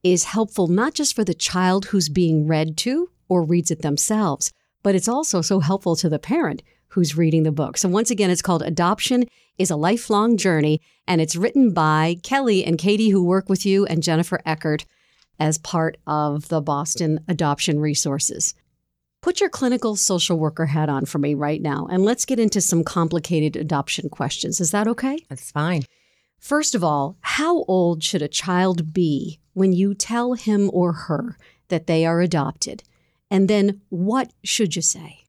is 0.02 0.24
helpful 0.24 0.68
not 0.68 0.94
just 0.94 1.14
for 1.14 1.24
the 1.24 1.34
child 1.34 1.86
who's 1.86 2.08
being 2.08 2.46
read 2.46 2.76
to, 2.78 3.10
or 3.28 3.42
reads 3.42 3.70
it 3.70 3.82
themselves, 3.82 4.52
but 4.82 4.94
it's 4.94 5.08
also 5.08 5.40
so 5.42 5.60
helpful 5.60 5.96
to 5.96 6.08
the 6.08 6.18
parent 6.18 6.62
who's 6.88 7.16
reading 7.16 7.42
the 7.42 7.52
book. 7.52 7.76
So, 7.76 7.88
once 7.88 8.10
again, 8.10 8.30
it's 8.30 8.42
called 8.42 8.62
Adoption 8.62 9.24
is 9.58 9.70
a 9.70 9.76
Lifelong 9.76 10.36
Journey, 10.36 10.80
and 11.06 11.20
it's 11.20 11.36
written 11.36 11.72
by 11.72 12.16
Kelly 12.22 12.64
and 12.64 12.78
Katie, 12.78 13.10
who 13.10 13.24
work 13.24 13.48
with 13.48 13.66
you, 13.66 13.86
and 13.86 14.02
Jennifer 14.02 14.40
Eckert 14.44 14.84
as 15.38 15.58
part 15.58 15.98
of 16.06 16.48
the 16.48 16.60
Boston 16.60 17.20
Adoption 17.28 17.80
Resources. 17.80 18.54
Put 19.22 19.40
your 19.40 19.50
clinical 19.50 19.96
social 19.96 20.38
worker 20.38 20.66
hat 20.66 20.88
on 20.88 21.04
for 21.04 21.18
me 21.18 21.34
right 21.34 21.60
now, 21.60 21.86
and 21.90 22.04
let's 22.04 22.24
get 22.24 22.38
into 22.38 22.60
some 22.60 22.84
complicated 22.84 23.56
adoption 23.56 24.08
questions. 24.08 24.60
Is 24.60 24.70
that 24.70 24.86
okay? 24.86 25.18
That's 25.28 25.50
fine. 25.50 25.82
First 26.38 26.74
of 26.74 26.84
all, 26.84 27.16
how 27.22 27.64
old 27.64 28.02
should 28.02 28.22
a 28.22 28.28
child 28.28 28.92
be 28.92 29.40
when 29.52 29.72
you 29.72 29.94
tell 29.94 30.34
him 30.34 30.70
or 30.72 30.92
her 30.92 31.36
that 31.68 31.86
they 31.86 32.06
are 32.06 32.20
adopted? 32.20 32.84
And 33.30 33.48
then 33.48 33.80
what 33.88 34.32
should 34.44 34.76
you 34.76 34.82
say? 34.82 35.24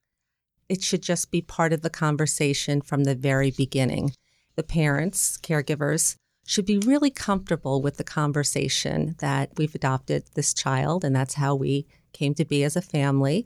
It 0.70 0.84
should 0.84 1.02
just 1.02 1.32
be 1.32 1.42
part 1.42 1.74
of 1.74 1.82
the 1.82 1.90
conversation 1.90 2.82
from 2.82 3.04
the 3.04 3.16
very 3.16 3.52
beginning. 3.52 4.12
The 4.56 4.64
parents, 4.64 5.38
caregivers, 5.38 6.16
should 6.46 6.66
be 6.66 6.78
really 6.80 7.10
comfortable 7.10 7.82
with 7.82 7.98
the 7.98 8.04
conversation 8.04 9.16
that 9.20 9.52
we've 9.58 9.76
adopted 9.76 10.24
this 10.36 10.54
child 10.54 11.04
and 11.04 11.16
that's 11.16 11.36
how 11.36 11.56
we 11.56 11.88
came 12.14 12.34
to 12.36 12.46
be 12.46 12.64
as 12.64 12.76
a 12.76 12.82
family, 12.82 13.46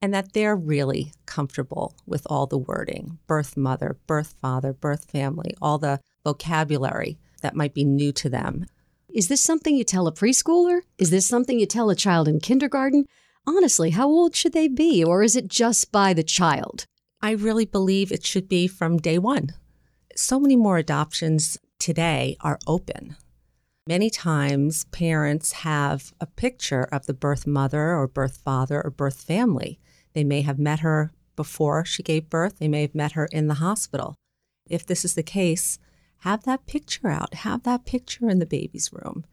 and 0.00 0.14
that 0.14 0.32
they're 0.32 0.56
really 0.56 1.12
comfortable 1.26 1.96
with 2.06 2.26
all 2.26 2.46
the 2.46 2.58
wording 2.58 3.18
birth 3.26 3.56
mother, 3.56 3.96
birth 4.06 4.34
father, 4.40 4.72
birth 4.72 5.10
family, 5.10 5.54
all 5.60 5.78
the 5.78 6.00
vocabulary 6.22 7.18
that 7.42 7.56
might 7.56 7.74
be 7.74 7.84
new 7.84 8.12
to 8.12 8.28
them. 8.28 8.66
Is 9.08 9.28
this 9.28 9.40
something 9.40 9.76
you 9.76 9.84
tell 9.84 10.06
a 10.06 10.12
preschooler? 10.12 10.80
Is 10.98 11.10
this 11.10 11.26
something 11.26 11.58
you 11.58 11.66
tell 11.66 11.90
a 11.90 11.94
child 11.94 12.28
in 12.28 12.40
kindergarten? 12.40 13.06
Honestly, 13.46 13.90
how 13.90 14.08
old 14.08 14.34
should 14.34 14.52
they 14.52 14.68
be, 14.68 15.02
or 15.02 15.22
is 15.22 15.36
it 15.36 15.48
just 15.48 15.92
by 15.92 16.12
the 16.12 16.22
child? 16.22 16.86
I 17.20 17.30
really 17.30 17.64
believe 17.64 18.12
it 18.12 18.24
should 18.24 18.48
be 18.48 18.66
from 18.66 18.98
day 18.98 19.18
one. 19.18 19.50
So 20.16 20.38
many 20.38 20.56
more 20.56 20.78
adoptions 20.78 21.58
today 21.78 22.36
are 22.40 22.58
open. 22.66 23.16
Many 23.86 24.08
times, 24.08 24.84
parents 24.86 25.52
have 25.52 26.12
a 26.20 26.26
picture 26.26 26.84
of 26.84 27.06
the 27.06 27.14
birth 27.14 27.46
mother 27.46 27.94
or 27.94 28.06
birth 28.06 28.38
father 28.44 28.82
or 28.82 28.90
birth 28.90 29.22
family. 29.22 29.78
They 30.14 30.24
may 30.24 30.42
have 30.42 30.58
met 30.58 30.80
her 30.80 31.12
before 31.36 31.84
she 31.84 32.02
gave 32.02 32.30
birth, 32.30 32.58
they 32.58 32.68
may 32.68 32.82
have 32.82 32.94
met 32.94 33.12
her 33.12 33.26
in 33.26 33.48
the 33.48 33.54
hospital. 33.54 34.14
If 34.68 34.86
this 34.86 35.04
is 35.04 35.14
the 35.14 35.22
case, 35.22 35.78
have 36.18 36.44
that 36.44 36.66
picture 36.66 37.08
out, 37.08 37.34
have 37.34 37.64
that 37.64 37.84
picture 37.84 38.30
in 38.30 38.38
the 38.38 38.46
baby's 38.46 38.90
room. 38.92 39.24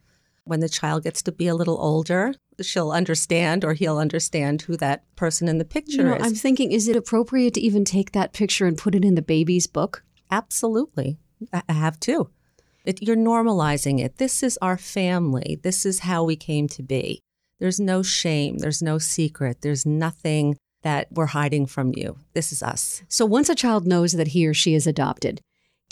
When 0.44 0.60
the 0.60 0.68
child 0.68 1.04
gets 1.04 1.22
to 1.22 1.32
be 1.32 1.46
a 1.46 1.54
little 1.54 1.78
older, 1.80 2.34
she'll 2.60 2.90
understand 2.90 3.64
or 3.64 3.74
he'll 3.74 3.98
understand 3.98 4.62
who 4.62 4.76
that 4.78 5.04
person 5.16 5.48
in 5.48 5.58
the 5.58 5.64
picture 5.64 6.02
you 6.02 6.04
know, 6.04 6.14
is. 6.14 6.26
I'm 6.26 6.34
thinking, 6.34 6.72
is 6.72 6.88
it 6.88 6.96
appropriate 6.96 7.54
to 7.54 7.60
even 7.60 7.84
take 7.84 8.12
that 8.12 8.32
picture 8.32 8.66
and 8.66 8.76
put 8.76 8.94
it 8.94 9.04
in 9.04 9.14
the 9.14 9.22
baby's 9.22 9.66
book? 9.66 10.04
Absolutely. 10.30 11.18
I 11.52 11.72
have 11.72 12.00
too. 12.00 12.30
It, 12.84 13.02
you're 13.02 13.16
normalizing 13.16 14.00
it. 14.00 14.18
This 14.18 14.42
is 14.42 14.58
our 14.60 14.76
family. 14.76 15.60
This 15.62 15.86
is 15.86 16.00
how 16.00 16.24
we 16.24 16.36
came 16.36 16.66
to 16.68 16.82
be. 16.82 17.20
There's 17.60 17.78
no 17.78 18.02
shame. 18.02 18.58
There's 18.58 18.82
no 18.82 18.98
secret. 18.98 19.58
There's 19.60 19.86
nothing 19.86 20.56
that 20.82 21.06
we're 21.12 21.26
hiding 21.26 21.66
from 21.66 21.92
you. 21.94 22.18
This 22.34 22.50
is 22.50 22.62
us. 22.62 23.02
So 23.08 23.24
once 23.24 23.48
a 23.48 23.54
child 23.54 23.86
knows 23.86 24.12
that 24.12 24.28
he 24.28 24.46
or 24.46 24.54
she 24.54 24.74
is 24.74 24.86
adopted, 24.86 25.40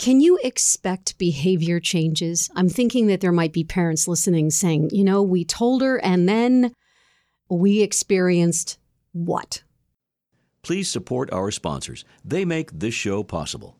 can 0.01 0.19
you 0.19 0.39
expect 0.43 1.19
behavior 1.19 1.79
changes? 1.79 2.49
I'm 2.55 2.69
thinking 2.69 3.05
that 3.05 3.21
there 3.21 3.31
might 3.31 3.53
be 3.53 3.63
parents 3.63 4.07
listening 4.07 4.49
saying, 4.49 4.89
you 4.91 5.03
know, 5.03 5.21
we 5.21 5.45
told 5.45 5.83
her 5.83 6.03
and 6.03 6.27
then 6.27 6.73
we 7.51 7.83
experienced 7.83 8.79
what? 9.11 9.61
Please 10.63 10.89
support 10.89 11.31
our 11.31 11.51
sponsors. 11.51 12.03
They 12.25 12.45
make 12.45 12.71
this 12.71 12.95
show 12.95 13.21
possible. 13.21 13.77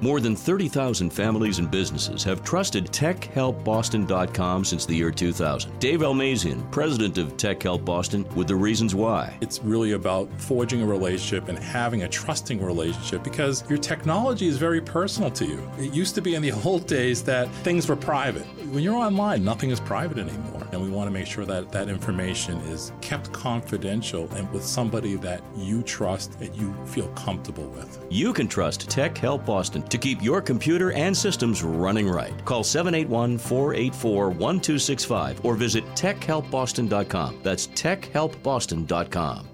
More 0.00 0.20
than 0.20 0.36
30,000 0.36 1.10
families 1.10 1.58
and 1.58 1.70
businesses 1.70 2.22
have 2.24 2.44
trusted 2.44 2.86
TechHelpBoston.com 2.86 4.64
since 4.64 4.86
the 4.86 4.94
year 4.94 5.10
2000. 5.10 5.78
Dave 5.78 6.00
Almazian, 6.00 6.70
president 6.70 7.18
of 7.18 7.36
Tech 7.36 7.62
Help 7.62 7.84
Boston, 7.84 8.26
with 8.34 8.48
the 8.48 8.56
reasons 8.56 8.94
why. 8.94 9.36
It's 9.40 9.62
really 9.62 9.92
about 9.92 10.28
forging 10.38 10.82
a 10.82 10.86
relationship 10.86 11.48
and 11.48 11.58
having 11.58 12.02
a 12.02 12.08
trusting 12.08 12.62
relationship 12.62 13.22
because 13.22 13.68
your 13.68 13.78
technology 13.78 14.46
is 14.46 14.58
very 14.58 14.80
personal 14.80 15.30
to 15.32 15.46
you. 15.46 15.70
It 15.78 15.94
used 15.94 16.14
to 16.16 16.22
be 16.22 16.34
in 16.34 16.42
the 16.42 16.52
old 16.64 16.86
days 16.86 17.22
that 17.24 17.48
things 17.64 17.88
were 17.88 17.96
private. 17.96 18.44
When 18.72 18.82
you're 18.82 18.94
online, 18.94 19.44
nothing 19.44 19.70
is 19.70 19.80
private 19.80 20.18
anymore. 20.18 20.55
And 20.72 20.82
we 20.82 20.90
want 20.90 21.06
to 21.06 21.10
make 21.10 21.26
sure 21.26 21.44
that 21.44 21.70
that 21.72 21.88
information 21.88 22.58
is 22.62 22.92
kept 23.00 23.32
confidential 23.32 24.28
and 24.34 24.50
with 24.52 24.64
somebody 24.64 25.16
that 25.16 25.42
you 25.56 25.82
trust 25.82 26.40
and 26.40 26.54
you 26.56 26.74
feel 26.86 27.08
comfortable 27.08 27.68
with. 27.68 28.04
You 28.10 28.32
can 28.32 28.48
trust 28.48 28.88
Tech 28.90 29.16
Help 29.16 29.46
Boston 29.46 29.82
to 29.82 29.98
keep 29.98 30.22
your 30.22 30.40
computer 30.40 30.92
and 30.92 31.16
systems 31.16 31.62
running 31.62 32.08
right. 32.08 32.44
Call 32.44 32.64
781 32.64 33.38
484 33.38 34.28
1265 34.30 35.44
or 35.44 35.54
visit 35.54 35.84
techhelpboston.com. 35.94 37.40
That's 37.42 37.66
techhelpboston.com. 37.68 39.48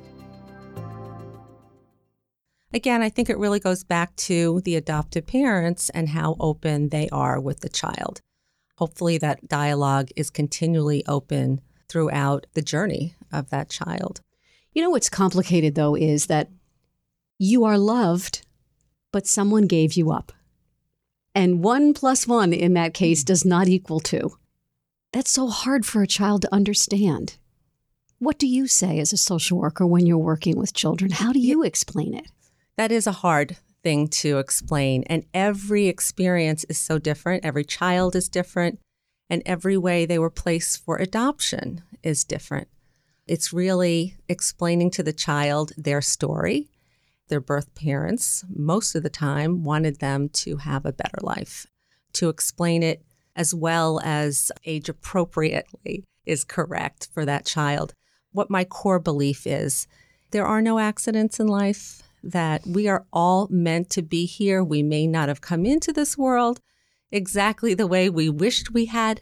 Again, 2.75 3.02
I 3.02 3.11
think 3.11 3.28
it 3.28 3.37
really 3.37 3.61
goes 3.61 3.85
back 3.85 4.16
to 4.16 4.62
the 4.64 4.76
adoptive 4.76 5.26
parents 5.26 5.90
and 5.90 6.09
how 6.09 6.37
open 6.40 6.88
they 6.88 7.09
are 7.11 7.38
with 7.38 7.61
the 7.61 7.69
child. 7.69 8.23
Hopefully, 8.79 9.19
that 9.19 9.49
dialogue 9.49 10.09
is 10.17 10.31
continually 10.31 11.05
open 11.07 11.61
throughout 11.88 12.47
the 12.55 12.62
journey 12.62 13.14
of 13.33 13.50
that 13.50 13.69
child. 13.69 14.21
You 14.73 14.83
know 14.83 14.91
what's 14.91 15.11
complicated 15.11 15.75
though 15.75 15.95
is 15.95 16.26
that 16.26 16.49
you 17.38 17.64
are 17.64 17.76
loved 17.76 18.47
but 19.12 19.26
someone 19.26 19.67
gave 19.67 19.93
you 19.93 20.11
up. 20.11 20.33
And 21.35 21.62
one 21.62 21.95
plus 21.95 22.26
one 22.26 22.52
in 22.52 22.75
that 22.75 22.95
case 22.95 23.23
does 23.23 23.45
not 23.45 23.69
equal 23.69 24.00
two. 24.00 24.37
That's 25.12 25.31
so 25.31 25.49
hard 25.49 25.85
for 25.87 26.02
a 26.02 26.07
child 26.07 26.43
to 26.43 26.55
understand. 26.55 27.37
What 28.19 28.38
do 28.38 28.47
you 28.47 28.67
say 28.67 28.99
as 28.99 29.12
a 29.12 29.19
social 29.19 29.59
worker 29.59 29.87
when 29.87 30.07
you're 30.07 30.19
working 30.19 30.57
with 30.57 30.75
children? 30.75 31.11
How 31.11 31.33
do 31.33 31.38
you 31.38 31.62
explain 31.62 32.14
it? 32.14 32.29
That 32.76 32.93
is 32.93 33.07
a 33.07 33.12
hard 33.12 33.57
thing 33.83 34.09
to 34.09 34.39
explain. 34.39 35.05
And 35.07 35.25
every 35.35 35.89
experience 35.89 36.65
is 36.65 36.79
so 36.79 36.99
different. 36.99 37.45
Every 37.45 37.65
child 37.65 38.17
is 38.17 38.29
different. 38.29 38.79
And 39.31 39.43
every 39.47 39.77
way 39.77 40.05
they 40.05 40.19
were 40.19 40.31
placed 40.31 40.85
for 40.85 40.97
adoption 40.97 41.83
is 42.03 42.25
different. 42.25 42.69
It's 43.27 43.53
really 43.53 44.17
explaining 44.29 44.91
to 44.93 45.03
the 45.03 45.12
child 45.12 45.73
their 45.77 46.03
story 46.03 46.69
their 47.33 47.41
birth 47.41 47.75
parents, 47.75 48.45
most 48.55 48.95
of 48.95 49.03
the 49.03 49.09
time, 49.09 49.65
wanted 49.65 50.01
them 50.01 50.29
to 50.29 50.59
have 50.59 50.85
a 50.85 50.93
better 50.93 51.19
life. 51.23 51.67
To 52.15 52.29
explain 52.29 52.83
it 52.83 53.03
as 53.35 53.55
well 53.55 54.01
as 54.05 54.53
age 54.67 54.91
appropriately 54.91 56.05
is 56.27 56.45
correct 56.45 57.09
for 57.15 57.25
that 57.25 57.47
child. 57.47 57.95
What 58.33 58.51
my 58.51 58.65
core 58.65 58.99
belief 58.99 59.47
is 59.47 59.87
there 60.31 60.45
are 60.45 60.61
no 60.61 60.79
accidents 60.79 61.41
in 61.41 61.47
life, 61.47 62.03
that 62.23 62.67
we 62.67 62.88
are 62.88 63.05
all 63.12 63.49
meant 63.50 63.91
to 63.91 64.02
be 64.02 64.26
here. 64.26 64.62
We 64.62 64.83
may 64.83 65.07
not 65.07 65.29
have 65.29 65.41
come 65.41 65.64
into 65.67 65.93
this 65.93 66.17
world 66.17 66.61
exactly 67.11 67.75
the 67.75 67.87
way 67.87 68.09
we 68.09 68.29
wished 68.29 68.73
we 68.73 68.87
had, 68.87 69.21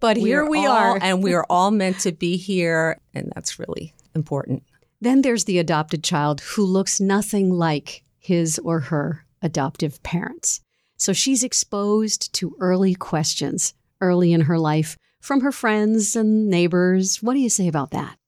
but 0.00 0.16
here 0.16 0.48
we 0.48 0.66
are. 0.66 0.98
and 1.00 1.22
we 1.22 1.34
are 1.34 1.46
all 1.48 1.70
meant 1.70 2.00
to 2.00 2.12
be 2.12 2.36
here. 2.36 2.98
And 3.14 3.32
that's 3.34 3.58
really 3.58 3.94
important. 4.14 4.64
Then 5.00 5.22
there's 5.22 5.44
the 5.44 5.58
adopted 5.58 6.02
child 6.02 6.40
who 6.40 6.64
looks 6.64 7.00
nothing 7.00 7.50
like 7.50 8.02
his 8.18 8.58
or 8.60 8.80
her 8.80 9.24
adoptive 9.42 10.02
parents. 10.02 10.60
So 10.96 11.12
she's 11.12 11.42
exposed 11.42 12.32
to 12.34 12.56
early 12.60 12.94
questions 12.94 13.74
early 14.00 14.32
in 14.32 14.42
her 14.42 14.58
life 14.58 14.98
from 15.20 15.40
her 15.40 15.52
friends 15.52 16.16
and 16.16 16.48
neighbors. 16.48 17.22
What 17.22 17.34
do 17.34 17.40
you 17.40 17.48
say 17.48 17.68
about 17.68 17.92
that? 17.92 18.18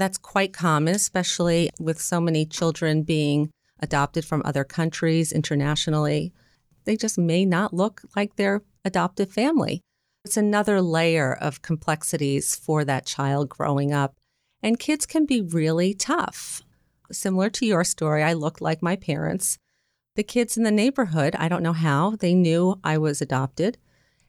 That's 0.00 0.16
quite 0.16 0.54
common, 0.54 0.94
especially 0.94 1.68
with 1.78 2.00
so 2.00 2.22
many 2.22 2.46
children 2.46 3.02
being 3.02 3.50
adopted 3.80 4.24
from 4.24 4.40
other 4.46 4.64
countries 4.64 5.30
internationally. 5.30 6.32
They 6.86 6.96
just 6.96 7.18
may 7.18 7.44
not 7.44 7.74
look 7.74 8.00
like 8.16 8.36
their 8.36 8.62
adoptive 8.82 9.30
family. 9.30 9.82
It's 10.24 10.38
another 10.38 10.80
layer 10.80 11.34
of 11.34 11.60
complexities 11.60 12.56
for 12.56 12.82
that 12.86 13.04
child 13.04 13.50
growing 13.50 13.92
up 13.92 14.14
and 14.62 14.78
kids 14.78 15.04
can 15.04 15.26
be 15.26 15.42
really 15.42 15.92
tough. 15.92 16.62
Similar 17.12 17.50
to 17.50 17.66
your 17.66 17.84
story, 17.84 18.22
I 18.22 18.32
looked 18.32 18.62
like 18.62 18.82
my 18.82 18.96
parents. 18.96 19.58
The 20.16 20.22
kids 20.22 20.56
in 20.56 20.62
the 20.62 20.70
neighborhood, 20.70 21.36
I 21.38 21.48
don't 21.48 21.62
know 21.62 21.74
how, 21.74 22.16
they 22.16 22.34
knew 22.34 22.80
I 22.84 22.96
was 22.96 23.20
adopted. 23.20 23.76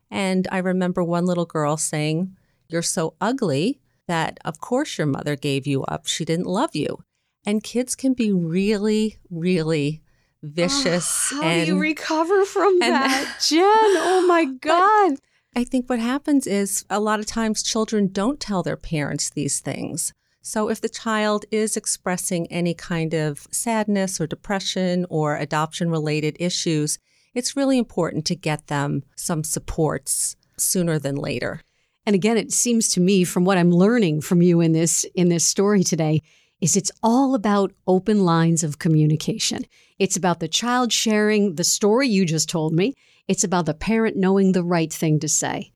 And 0.10 0.48
I 0.52 0.58
remember 0.58 1.02
one 1.02 1.26
little 1.26 1.46
girl 1.46 1.78
saying, 1.78 2.36
You're 2.68 2.82
so 2.82 3.16
ugly 3.22 3.81
that, 4.12 4.38
of 4.44 4.60
course, 4.60 4.98
your 4.98 5.08
mother 5.08 5.36
gave 5.36 5.66
you 5.66 5.84
up. 5.84 6.06
She 6.06 6.26
didn't 6.26 6.46
love 6.46 6.76
you. 6.76 7.04
And 7.46 7.64
kids 7.64 7.96
can 7.96 8.14
be 8.14 8.32
really, 8.32 9.18
really 9.30 10.02
vicious. 10.44 11.32
Oh, 11.34 11.42
how 11.42 11.48
and, 11.48 11.66
do 11.66 11.74
you 11.74 11.80
recover 11.80 12.46
from 12.46 12.80
that, 12.80 13.38
Jen? 13.42 13.62
Oh 13.64 14.26
my 14.28 14.46
God. 14.46 15.18
I 15.56 15.64
think 15.64 15.90
what 15.90 16.00
happens 16.00 16.48
is 16.48 16.86
a 16.90 17.00
lot 17.00 17.20
of 17.20 17.26
times 17.26 17.64
children 17.64 18.10
don't 18.12 18.40
tell 18.40 18.64
their 18.64 18.78
parents 18.78 19.30
these 19.30 19.60
things. 19.60 20.14
So, 20.44 20.70
if 20.70 20.82
the 20.82 20.90
child 20.90 21.46
is 21.52 21.78
expressing 21.78 22.48
any 22.52 22.74
kind 22.74 23.14
of 23.14 23.48
sadness 23.52 24.20
or 24.20 24.26
depression 24.26 25.06
or 25.10 25.36
adoption 25.36 25.92
related 25.92 26.36
issues, 26.40 26.98
it's 27.36 27.56
really 27.56 27.78
important 27.78 28.26
to 28.26 28.36
get 28.36 28.68
them 28.68 29.04
some 29.16 29.44
supports 29.44 30.36
sooner 30.58 30.98
than 30.98 31.16
later. 31.16 31.62
And 32.06 32.16
again, 32.16 32.38
it 32.38 32.52
seems 32.52 32.90
to 32.90 33.00
me 33.00 33.24
from 33.24 33.46
what 33.46 33.58
I'm 33.58 33.72
learning 33.72 34.22
from 34.22 34.42
you 34.42 34.60
in 34.62 34.72
this 34.72 35.06
in 35.16 35.30
this 35.30 35.46
story 35.46 35.84
today 35.84 36.22
is 36.60 36.76
it's 36.78 36.92
all 37.02 37.34
about 37.34 37.74
open 37.88 38.24
lines 38.24 38.64
of 38.64 38.80
communication. 38.80 39.66
It's 39.98 40.16
about 40.16 40.40
the 40.40 40.48
child 40.48 40.94
sharing 40.94 41.56
the 41.56 41.64
story 41.64 42.08
you 42.08 42.26
just 42.26 42.50
told 42.50 42.74
me. 42.74 42.94
It's 43.28 43.44
about 43.44 43.66
the 43.66 43.74
parent 43.74 44.16
knowing 44.18 44.52
the 44.52 44.64
right 44.64 44.92
thing 44.92 45.20
to 45.20 45.28
say. 45.28 45.72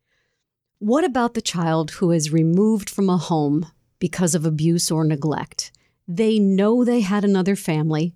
What 0.79 1.03
about 1.03 1.33
the 1.33 1.41
child 1.41 1.91
who 1.91 2.11
is 2.11 2.33
removed 2.33 2.89
from 2.89 3.09
a 3.09 3.17
home 3.17 3.67
because 3.99 4.35
of 4.35 4.45
abuse 4.45 4.91
or 4.91 5.03
neglect. 5.03 5.71
They 6.07 6.39
know 6.39 6.83
they 6.83 7.01
had 7.01 7.23
another 7.23 7.55
family. 7.55 8.13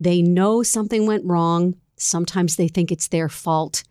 They 0.00 0.22
know 0.22 0.62
something 0.62 1.06
went 1.06 1.24
wrong. 1.24 1.76
Sometimes 1.96 2.56
they 2.56 2.68
think 2.68 2.90
it's 2.90 3.08
their 3.08 3.28
fault. 3.28 3.84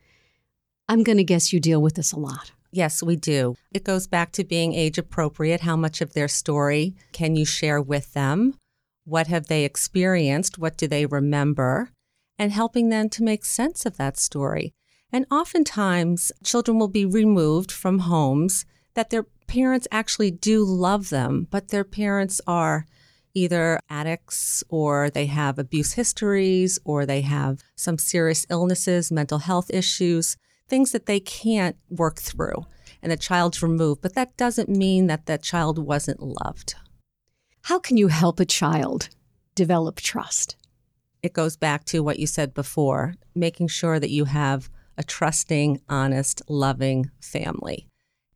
I'm 0.87 1.03
going 1.03 1.17
to 1.17 1.23
guess 1.23 1.53
you 1.53 1.59
deal 1.59 1.81
with 1.81 1.95
this 1.95 2.11
a 2.11 2.19
lot. 2.19 2.51
Yes, 2.71 3.03
we 3.03 3.17
do. 3.17 3.55
It 3.73 3.83
goes 3.83 4.07
back 4.07 4.31
to 4.33 4.45
being 4.45 4.73
age 4.73 4.97
appropriate. 4.97 5.61
How 5.61 5.75
much 5.75 5.99
of 5.99 6.13
their 6.13 6.29
story 6.29 6.95
can 7.11 7.35
you 7.35 7.45
share 7.45 7.81
with 7.81 8.13
them? 8.13 8.55
What 9.03 9.27
have 9.27 9.47
they 9.47 9.65
experienced? 9.65 10.57
What 10.57 10.77
do 10.77 10.87
they 10.87 11.05
remember? 11.05 11.89
And 12.39 12.51
helping 12.51 12.89
them 12.89 13.09
to 13.09 13.23
make 13.23 13.43
sense 13.43 13.85
of 13.85 13.97
that 13.97 14.17
story. 14.17 14.73
And 15.11 15.25
oftentimes, 15.29 16.31
children 16.43 16.79
will 16.79 16.87
be 16.87 17.05
removed 17.05 17.71
from 17.71 17.99
homes 17.99 18.65
that 18.93 19.09
their 19.09 19.25
parents 19.47 19.87
actually 19.91 20.31
do 20.31 20.63
love 20.63 21.09
them, 21.09 21.47
but 21.51 21.67
their 21.67 21.83
parents 21.83 22.39
are 22.47 22.85
either 23.33 23.79
addicts 23.89 24.63
or 24.69 25.09
they 25.09 25.25
have 25.25 25.59
abuse 25.59 25.93
histories 25.93 26.79
or 26.85 27.05
they 27.05 27.21
have 27.21 27.61
some 27.75 27.97
serious 27.97 28.45
illnesses, 28.49 29.11
mental 29.11 29.39
health 29.39 29.69
issues, 29.73 30.37
things 30.71 30.93
that 30.93 31.05
they 31.05 31.19
can't 31.19 31.75
work 31.89 32.17
through. 32.17 32.65
And 33.03 33.11
the 33.11 33.17
child's 33.17 33.61
removed, 33.61 34.01
but 34.01 34.15
that 34.15 34.37
doesn't 34.37 34.69
mean 34.69 35.07
that 35.07 35.25
that 35.25 35.43
child 35.43 35.77
wasn't 35.77 36.21
loved. 36.21 36.75
How 37.63 37.77
can 37.77 37.97
you 37.97 38.07
help 38.07 38.39
a 38.39 38.45
child 38.45 39.09
develop 39.53 39.97
trust? 39.97 40.55
It 41.21 41.33
goes 41.33 41.57
back 41.57 41.83
to 41.85 42.01
what 42.01 42.19
you 42.19 42.25
said 42.25 42.53
before 42.53 43.15
making 43.35 43.67
sure 43.67 43.99
that 43.99 44.11
you 44.11 44.25
have 44.25 44.69
a 44.97 45.03
trusting, 45.03 45.81
honest, 45.89 46.41
loving 46.47 47.11
family. 47.19 47.87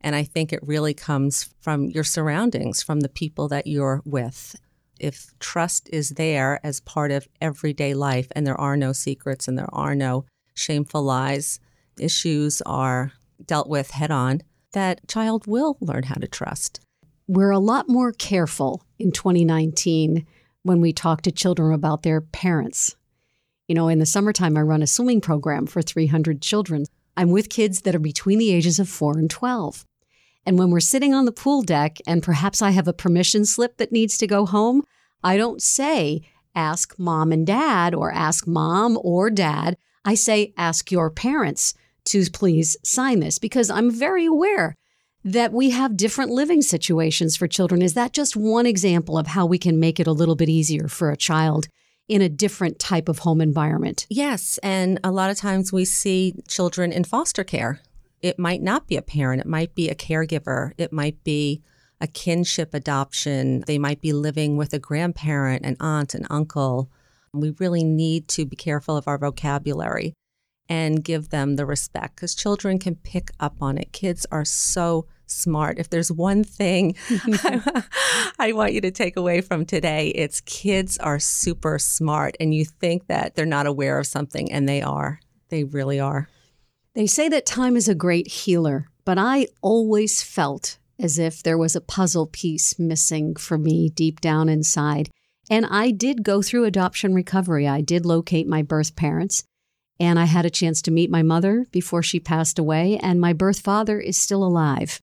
And 0.02 0.14
I 0.14 0.24
think 0.24 0.52
it 0.52 0.68
really 0.68 0.94
comes 0.94 1.50
from 1.62 1.90
your 1.90 2.04
surroundings, 2.04 2.84
from 2.84 3.00
the 3.00 3.10
people 3.10 3.48
that 3.48 3.66
you're 3.66 4.02
with. 4.04 4.56
If 5.00 5.34
trust 5.40 5.90
is 5.94 6.10
there 6.12 6.60
as 6.64 6.82
part 6.82 7.12
of 7.12 7.28
everyday 7.40 7.94
life 7.94 8.28
and 8.36 8.46
there 8.46 8.60
are 8.60 8.76
no 8.76 8.92
secrets 8.92 9.48
and 9.48 9.58
there 9.58 9.74
are 9.74 9.96
no 9.96 10.26
shameful 10.54 11.02
lies, 11.02 11.60
issues 12.00 12.62
are 12.64 13.12
dealt 13.46 13.70
with 13.70 13.92
head 13.92 14.12
on, 14.12 14.42
that 14.74 15.08
child 15.08 15.48
will 15.48 15.78
learn 15.82 16.04
how 16.04 16.16
to 16.16 16.28
trust. 16.28 16.80
We're 17.28 17.52
a 17.52 17.60
lot 17.60 17.90
more 17.90 18.12
careful 18.12 18.84
in 19.00 19.12
2019 19.12 20.26
when 20.64 20.82
we 20.82 20.94
talk 20.94 21.22
to 21.24 21.32
children 21.32 21.74
about 21.74 22.04
their 22.04 22.22
parents. 22.22 22.96
You 23.68 23.76
know, 23.76 23.88
in 23.88 24.00
the 24.00 24.06
summertime, 24.06 24.58
I 24.58 24.62
run 24.62 24.84
a 24.84 24.88
swimming 24.88 25.22
program 25.22 25.66
for 25.66 25.82
300 25.82 26.42
children. 26.42 26.86
I'm 27.18 27.32
with 27.32 27.50
kids 27.50 27.82
that 27.82 27.96
are 27.96 28.00
between 28.00 28.38
the 28.38 28.52
ages 28.52 28.80
of 28.80 28.90
4 28.90 29.18
and 29.18 29.30
12. 29.30 29.86
And 30.46 30.60
when 30.60 30.70
we're 30.70 30.80
sitting 30.80 31.14
on 31.14 31.26
the 31.26 31.32
pool 31.32 31.64
deck 31.64 31.98
and 32.06 32.22
perhaps 32.22 32.62
I 32.62 32.72
have 32.72 32.88
a 32.88 32.94
permission 32.94 33.46
slip 33.46 33.78
that 33.78 33.92
needs 33.92 34.18
to 34.20 34.28
go 34.28 34.46
home, 34.46 34.84
I 35.24 35.38
don't 35.38 35.62
say, 35.62 36.22
ask 36.54 36.98
mom 37.00 37.32
and 37.32 37.48
dad 37.48 37.96
or 37.96 38.12
ask 38.12 38.46
mom 38.46 39.00
or 39.02 39.32
dad. 39.32 39.78
I 40.04 40.14
say, 40.14 40.54
ask 40.58 40.92
your 40.92 41.10
parents 41.10 41.74
to 42.06 42.30
please 42.32 42.78
sign 42.84 43.20
this 43.20 43.40
because 43.40 43.70
I'm 43.70 43.92
very 43.92 44.26
aware 44.26 44.76
that 45.24 45.52
we 45.52 45.72
have 45.72 45.98
different 45.98 46.32
living 46.32 46.62
situations 46.62 47.36
for 47.36 47.48
children. 47.48 47.82
Is 47.82 47.96
that 47.96 48.14
just 48.14 48.36
one 48.36 48.68
example 48.68 49.18
of 49.18 49.28
how 49.28 49.46
we 49.46 49.58
can 49.58 49.80
make 49.80 50.00
it 50.00 50.08
a 50.08 50.12
little 50.12 50.36
bit 50.36 50.50
easier 50.50 50.88
for 50.88 51.10
a 51.10 51.18
child 51.18 51.68
in 52.08 52.22
a 52.22 52.30
different 52.30 52.78
type 52.78 53.10
of 53.10 53.20
home 53.20 53.42
environment? 53.42 54.06
Yes. 54.10 54.60
And 54.62 55.00
a 55.04 55.12
lot 55.12 55.32
of 55.32 55.38
times 55.38 55.74
we 55.74 55.84
see 55.84 56.36
children 56.48 56.92
in 56.92 57.04
foster 57.04 57.44
care. 57.44 57.82
It 58.22 58.38
might 58.38 58.62
not 58.62 58.88
be 58.88 58.98
a 58.98 59.02
parent, 59.02 59.42
it 59.42 59.48
might 59.48 59.76
be 59.76 59.90
a 59.90 59.96
caregiver, 59.96 60.72
it 60.78 60.94
might 60.94 61.24
be 61.24 61.62
a 62.02 62.08
kinship 62.08 62.74
adoption. 62.74 63.64
They 63.66 63.78
might 63.78 64.02
be 64.02 64.14
living 64.14 64.58
with 64.58 64.74
a 64.74 64.80
grandparent, 64.80 65.66
an 65.66 65.78
aunt, 65.80 66.14
an 66.14 66.28
uncle. 66.30 66.92
We 67.34 67.52
really 67.60 67.84
need 67.84 68.28
to 68.30 68.46
be 68.46 68.56
careful 68.56 68.98
of 68.98 69.08
our 69.08 69.18
vocabulary 69.18 70.14
and 70.68 71.04
give 71.04 71.30
them 71.30 71.56
the 71.56 71.66
respect 71.66 72.16
because 72.16 72.36
children 72.36 72.80
can 72.80 72.96
pick 72.96 73.32
up 73.40 73.56
on 73.62 73.78
it. 73.78 73.92
Kids 73.92 74.26
are 74.32 74.46
so 74.46 75.06
smart. 75.28 75.80
If 75.80 75.90
there's 75.90 76.12
one 76.12 76.44
thing 76.44 76.96
I, 78.40 78.52
want 78.54 78.74
you 78.74 78.82
to 78.82 78.92
take 78.92 79.18
away 79.18 79.42
from 79.42 79.66
today, 79.66 80.10
it's 80.10 80.42
kids 80.42 80.98
are 80.98 81.20
super 81.20 81.80
smart. 81.80 82.36
And 82.40 82.54
you 82.54 82.66
think 82.66 83.08
that 83.08 83.36
they're 83.36 83.46
not 83.46 83.68
aware 83.68 84.00
of 84.00 84.08
something, 84.08 84.52
and 84.52 84.68
they 84.68 84.82
are. 84.82 85.20
They 85.50 85.64
really 85.64 86.00
are. 86.00 86.30
They 86.94 87.08
say 87.08 87.30
that 87.30 87.46
time 87.46 87.76
is 87.76 87.90
a 87.90 87.96
great 87.96 88.28
healer, 88.28 88.88
but 89.04 89.18
I 89.18 89.48
always 89.62 90.24
felt 90.24 90.78
as 91.00 91.20
if 91.20 91.44
there 91.44 91.58
was 91.58 91.76
a 91.76 91.82
puzzle 91.82 92.28
piece 92.28 92.80
missing 92.80 93.36
for 93.36 93.58
me 93.58 93.90
deep 93.90 94.22
down 94.22 94.48
inside. 94.48 95.10
And 95.50 95.66
I 95.66 95.92
did 95.92 96.24
go 96.24 96.42
through 96.42 96.64
adoption 96.64 97.14
recovery. 97.14 97.68
I 97.68 97.82
did 97.82 98.06
locate 98.06 98.48
my 98.48 98.62
birth 98.62 98.96
parents. 98.96 99.44
And 100.00 100.20
I 100.20 100.26
had 100.26 100.46
a 100.46 100.50
chance 100.50 100.82
to 100.84 100.92
meet 100.92 101.10
my 101.10 101.24
mother 101.24 101.66
before 101.72 102.04
she 102.04 102.20
passed 102.20 102.60
away, 102.60 102.98
and 103.02 103.22
my 103.22 103.34
birth 103.34 103.60
father 103.62 104.00
is 104.00 104.18
still 104.18 104.44
alive. 104.44 105.00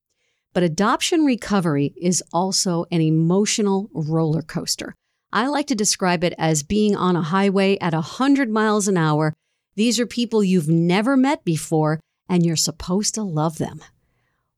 But 0.52 0.62
adoption 0.62 1.24
recovery 1.24 1.94
is 1.96 2.22
also 2.32 2.84
an 2.90 3.00
emotional 3.00 3.88
roller 3.94 4.42
coaster. 4.42 4.94
I 5.32 5.46
like 5.46 5.66
to 5.68 5.74
describe 5.74 6.22
it 6.24 6.34
as 6.36 6.62
being 6.62 6.94
on 6.94 7.16
a 7.16 7.22
highway 7.22 7.78
at 7.78 7.94
100 7.94 8.50
miles 8.50 8.86
an 8.86 8.98
hour. 8.98 9.32
These 9.76 9.98
are 9.98 10.06
people 10.06 10.44
you've 10.44 10.68
never 10.68 11.16
met 11.16 11.42
before, 11.42 12.00
and 12.28 12.44
you're 12.44 12.56
supposed 12.56 13.14
to 13.14 13.22
love 13.22 13.56
them. 13.56 13.80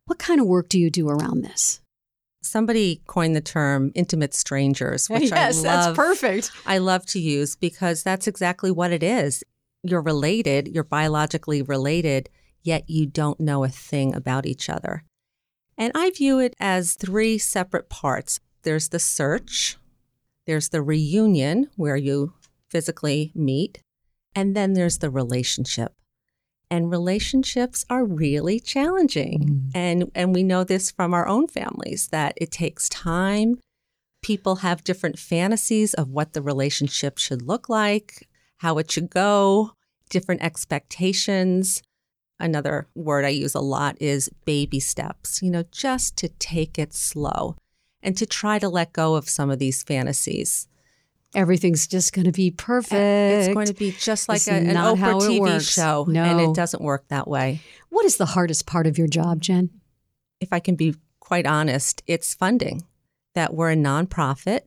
What 0.07 0.19
kind 0.19 0.41
of 0.41 0.49
work 0.49 0.69
do 0.69 0.81
you 0.81 0.91
do 0.91 1.09
around 1.09 1.43
this? 1.43 1.81
Somebody 2.43 3.03
coined 3.07 3.37
the 3.37 3.41
term 3.41 3.93
intimate 3.95 4.35
strangers, 4.35 5.09
which 5.09 5.23
yes, 5.31 5.65
I 5.65 5.69
love. 5.69 5.97
that's 5.97 5.97
perfect. 5.97 6.51
I 6.67 6.79
love 6.79 7.07
to 7.07 7.21
use 7.21 7.55
because 7.55 8.03
that's 8.03 8.27
exactly 8.27 8.73
what 8.73 8.91
it 8.91 9.05
is 9.05 9.45
you're 9.85 10.03
related, 10.03 10.69
you're 10.69 10.83
biologically 10.83 11.63
related, 11.63 12.31
yet 12.63 12.89
you 12.89 13.07
don't 13.07 13.39
know 13.39 13.63
a 13.63 13.69
thing 13.69 14.15
about 14.15 14.47
each 14.47 14.69
other. 14.69 15.05
And 15.77 15.93
I 15.95 16.11
view 16.11 16.39
it 16.39 16.55
as 16.59 16.95
three 16.95 17.39
separate 17.39 17.89
parts 17.89 18.41
there's 18.63 18.89
the 18.89 18.99
search, 18.99 19.77
there's 20.47 20.71
the 20.71 20.81
reunion 20.81 21.69
where 21.77 21.97
you 21.97 22.33
physically 22.71 23.31
meet, 23.35 23.83
and 24.35 24.57
then 24.57 24.73
there's 24.73 24.99
the 24.99 25.11
relationship. 25.11 25.93
And 26.71 26.91
relationships 26.91 27.85
are 27.91 28.07
really 28.07 28.59
challenging. 28.59 29.71
Mm. 29.75 29.77
And, 29.77 30.11
and 30.15 30.35
we 30.35 30.43
know 30.43 30.65
this 30.65 30.91
from 30.91 31.13
our 31.13 31.29
own 31.29 31.47
families 31.47 32.09
that 32.09 32.33
it 32.39 32.51
takes 32.51 32.89
time. 32.89 33.61
People 34.23 34.57
have 34.57 34.83
different 34.83 35.19
fantasies 35.19 35.93
of 35.93 36.09
what 36.09 36.33
the 36.33 36.41
relationship 36.41 37.19
should 37.19 37.43
look 37.43 37.69
like 37.69 38.27
how 38.65 38.79
it 38.79 38.91
should 38.91 39.11
go, 39.11 39.73
different 40.11 40.43
expectations. 40.43 41.83
Another 42.41 42.89
word 42.95 43.25
I 43.25 43.29
use 43.29 43.55
a 43.55 43.61
lot 43.61 43.97
is 44.01 44.29
baby 44.45 44.81
steps, 44.81 45.41
you 45.43 45.51
know, 45.51 45.65
just 45.71 46.17
to 46.19 46.29
take 46.29 46.79
it 46.79 46.93
slow 46.93 47.57
and 48.03 48.17
to 48.17 48.27
try 48.27 48.59
to 48.59 48.69
let 48.69 48.93
go 48.93 49.15
of 49.15 49.29
some 49.29 49.51
of 49.51 49.59
these 49.59 49.83
fantasies. 49.83 50.69
Everything's 51.35 51.87
just 51.87 52.13
going 52.13 52.27
to 52.27 52.33
be 52.33 52.51
perfect. 52.51 52.93
It's 52.93 53.55
going 53.55 53.67
to 53.67 53.75
be 53.75 53.91
just 53.93 54.29
like 54.29 54.47
a, 54.47 54.53
an 54.53 54.77
Oprah 54.77 55.21
TV 55.21 55.75
show. 55.75 56.05
No. 56.09 56.23
And 56.23 56.41
it 56.41 56.55
doesn't 56.55 56.83
work 56.83 57.09
that 57.09 57.27
way. 57.27 57.61
What 57.89 58.05
is 58.05 58.19
the 58.19 58.27
hardest 58.27 58.67
part 58.67 58.87
of 58.87 58.99
your 58.99 59.09
job, 59.09 59.41
Jen? 59.41 59.71
If 60.41 60.53
I 60.53 60.61
can 60.61 60.77
be 60.77 60.95
quite 61.19 61.47
honest, 61.47 62.03
it's 62.07 62.35
funding. 62.35 62.85
That 63.35 63.53
we're 63.53 63.73
a 63.73 63.77
nonprofit 63.77 64.61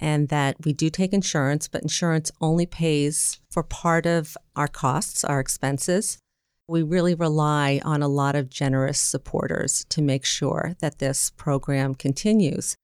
and 0.00 0.28
that 0.28 0.56
we 0.64 0.72
do 0.72 0.90
take 0.90 1.12
insurance, 1.12 1.68
but 1.68 1.82
insurance 1.82 2.30
only 2.40 2.66
pays 2.66 3.40
for 3.50 3.62
part 3.62 4.06
of 4.06 4.36
our 4.56 4.68
costs, 4.68 5.24
our 5.24 5.40
expenses. 5.40 6.18
We 6.66 6.82
really 6.82 7.14
rely 7.14 7.80
on 7.84 8.02
a 8.02 8.08
lot 8.08 8.34
of 8.34 8.48
generous 8.48 8.98
supporters 8.98 9.84
to 9.90 10.02
make 10.02 10.24
sure 10.24 10.74
that 10.80 10.98
this 10.98 11.30
program 11.30 11.94
continues. 11.94 12.76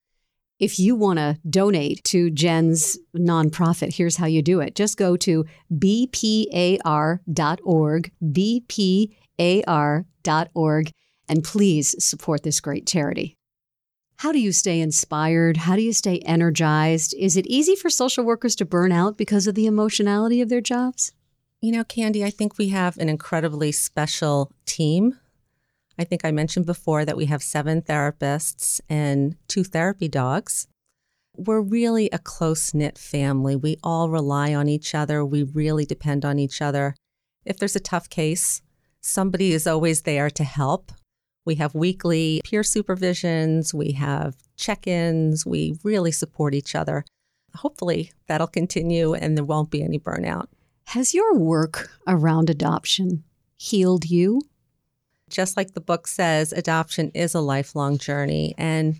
If 0.59 0.79
you 0.79 0.95
want 0.95 1.19
to 1.19 1.39
donate 1.49 2.05
to 2.05 2.31
Jen's 2.31 2.99
nonprofit, 3.17 3.95
here's 3.95 4.17
how 4.17 4.27
you 4.27 4.43
do 4.43 4.61
it. 4.61 4.75
Just 4.75 4.99
go 4.99 5.17
to 5.17 5.47
bpar.org, 5.73 7.23
bpar.org, 8.23 9.21
and 11.29 11.45
please 11.45 12.05
support 12.05 12.43
this 12.43 12.61
great 12.61 12.87
charity. 12.87 13.39
How 14.21 14.33
do 14.33 14.39
you 14.39 14.53
stay 14.53 14.83
inspired? 14.83 15.57
How 15.57 15.77
do 15.77 15.81
you 15.81 15.95
stay 15.95 16.19
energized? 16.27 17.15
Is 17.19 17.39
it 17.39 17.47
easy 17.47 17.75
for 17.75 17.89
social 17.89 18.23
workers 18.23 18.55
to 18.57 18.67
burn 18.67 18.93
out 18.93 19.17
because 19.17 19.47
of 19.47 19.55
the 19.55 19.65
emotionality 19.65 20.43
of 20.43 20.51
their 20.51 20.61
jobs? 20.61 21.13
You 21.63 21.73
know, 21.73 21.85
Candy, 21.85 22.23
I 22.23 22.29
think 22.29 22.59
we 22.59 22.69
have 22.69 22.99
an 22.99 23.09
incredibly 23.09 23.73
special 23.73 24.53
team. 24.67 25.19
I 25.99 26.05
think 26.05 26.23
I 26.23 26.33
mentioned 26.33 26.67
before 26.67 27.07
that 27.07 27.17
we 27.17 27.25
have 27.27 27.43
seven 27.43 27.81
therapists 27.81 28.79
and 28.91 29.37
two 29.49 29.65
therapy 29.65 30.07
dogs. 30.07 30.69
We're 31.35 31.63
really 31.63 32.11
a 32.13 32.19
close 32.19 32.75
knit 32.75 32.99
family. 32.99 33.57
We 33.57 33.79
all 33.83 34.11
rely 34.11 34.53
on 34.53 34.69
each 34.69 34.95
other. 34.95 35.25
We 35.25 35.45
really 35.45 35.87
depend 35.87 36.27
on 36.27 36.39
each 36.39 36.61
other. 36.61 36.95
If 37.47 37.57
there's 37.57 37.75
a 37.75 37.81
tough 37.81 38.11
case, 38.11 38.61
somebody 39.01 39.55
is 39.55 39.67
always 39.67 40.03
there 40.03 40.29
to 40.29 40.45
help. 40.45 40.93
We 41.47 41.55
have 41.57 41.75
weekly 41.75 42.41
peer 42.45 42.63
supervisions, 42.63 43.73
we 43.73 43.93
have 43.93 44.37
check 44.57 44.87
ins, 44.87 45.47
we 45.47 45.79
really 45.83 46.13
support 46.13 46.55
each 46.55 46.75
other. 46.75 47.05
Hopefully, 47.57 48.13
that'll 48.29 48.47
continue 48.47 49.15
and 49.15 49.37
there 49.37 49.45
won't 49.45 49.71
be 49.71 49.83
any 49.83 49.99
burnout. 49.99 50.47
Has 50.89 51.15
your 51.15 51.35
work 51.37 51.91
around 52.07 52.51
adoption 52.51 53.25
healed 53.57 54.05
you? 54.05 54.43
Just 55.29 55.57
like 55.57 55.75
the 55.75 55.81
book 55.81 56.07
says, 56.07 56.53
adoption 56.53 57.11
is 57.15 57.35
a 57.35 57.41
lifelong 57.41 57.97
journey. 57.99 58.55
And 58.59 58.99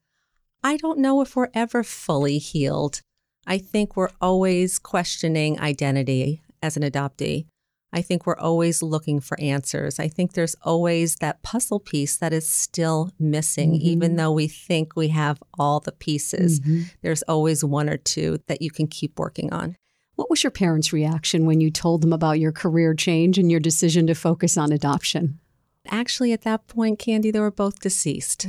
I 0.63 0.77
don't 0.77 0.99
know 0.99 1.21
if 1.21 1.35
we're 1.35 1.51
ever 1.55 1.83
fully 1.83 2.39
healed. 2.39 3.01
I 3.47 3.59
think 3.59 3.97
we're 3.97 4.11
always 4.21 4.79
questioning 4.79 5.59
identity 5.61 6.43
as 6.63 6.77
an 6.77 6.83
adoptee. 6.85 7.47
I 7.93 8.03
think 8.03 8.25
we're 8.25 8.37
always 8.37 8.83
looking 8.83 9.21
for 9.21 9.39
answers. 9.41 9.99
I 9.99 10.09
think 10.09 10.33
there's 10.33 10.55
always 10.63 11.17
that 11.17 11.43
puzzle 11.43 11.81
piece 11.81 12.17
that 12.19 12.33
is 12.33 12.49
still 12.49 13.11
missing, 13.19 13.73
mm-hmm. 13.73 13.89
even 13.89 14.17
though 14.17 14.31
we 14.31 14.47
think 14.47 14.95
we 14.95 15.09
have 15.09 15.43
all 15.59 15.81
the 15.81 15.93
pieces. 15.93 16.61
Mm-hmm. 16.61 16.83
There's 17.03 17.23
always 17.23 17.65
one 17.65 17.89
or 17.89 17.97
two 17.97 18.39
that 18.47 18.63
you 18.63 18.71
can 18.71 18.87
keep 18.87 19.19
working 19.19 19.53
on. 19.53 19.77
What 20.15 20.31
was 20.31 20.45
your 20.45 20.51
parents' 20.51 20.93
reaction 20.93 21.47
when 21.47 21.61
you 21.61 21.71
told 21.71 22.03
them 22.03 22.13
about 22.13 22.39
your 22.39 22.53
career 22.53 22.95
change 22.95 23.39
and 23.39 23.51
your 23.51 23.61
decision 23.61 24.07
to 24.07 24.15
focus 24.15 24.57
on 24.57 24.71
adoption? 24.71 25.41
Actually, 25.89 26.33
at 26.33 26.43
that 26.43 26.67
point, 26.67 26.99
Candy, 26.99 27.31
they 27.31 27.41
were 27.41 27.51
both 27.51 27.81
deceased. 27.81 28.47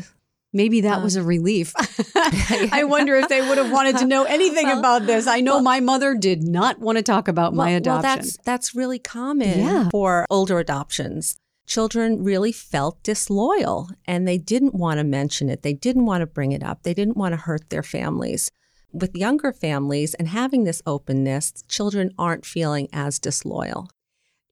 Maybe 0.53 0.81
that 0.81 0.99
uh, 0.99 1.03
was 1.03 1.15
a 1.15 1.23
relief. 1.23 1.73
I 2.15 2.83
wonder 2.85 3.15
if 3.15 3.29
they 3.29 3.47
would 3.47 3.57
have 3.57 3.71
wanted 3.71 3.97
to 3.97 4.05
know 4.05 4.23
anything 4.23 4.67
well, 4.67 4.79
about 4.79 5.05
this. 5.05 5.27
I 5.27 5.39
know 5.39 5.55
well, 5.55 5.63
my 5.63 5.79
mother 5.79 6.15
did 6.15 6.43
not 6.43 6.79
want 6.79 6.97
to 6.97 7.03
talk 7.03 7.27
about 7.27 7.53
well, 7.53 7.65
my 7.65 7.69
adoption. 7.71 8.09
Well, 8.09 8.17
that's 8.17 8.37
that's 8.43 8.75
really 8.75 8.99
common 8.99 9.59
yeah. 9.59 9.89
for 9.89 10.25
older 10.29 10.59
adoptions. 10.59 11.37
Children 11.67 12.21
really 12.21 12.51
felt 12.51 13.01
disloyal 13.01 13.89
and 14.05 14.27
they 14.27 14.37
didn't 14.37 14.75
want 14.75 14.97
to 14.97 15.05
mention 15.05 15.49
it. 15.49 15.63
They 15.63 15.73
didn't 15.73 16.05
want 16.05 16.21
to 16.21 16.27
bring 16.27 16.51
it 16.51 16.63
up. 16.63 16.83
They 16.83 16.93
didn't 16.93 17.15
want 17.15 17.31
to 17.31 17.37
hurt 17.37 17.69
their 17.69 17.83
families. 17.83 18.51
With 18.91 19.15
younger 19.15 19.53
families 19.53 20.13
and 20.15 20.27
having 20.27 20.65
this 20.65 20.81
openness, 20.85 21.63
children 21.69 22.11
aren't 22.19 22.45
feeling 22.45 22.89
as 22.91 23.19
disloyal. 23.19 23.89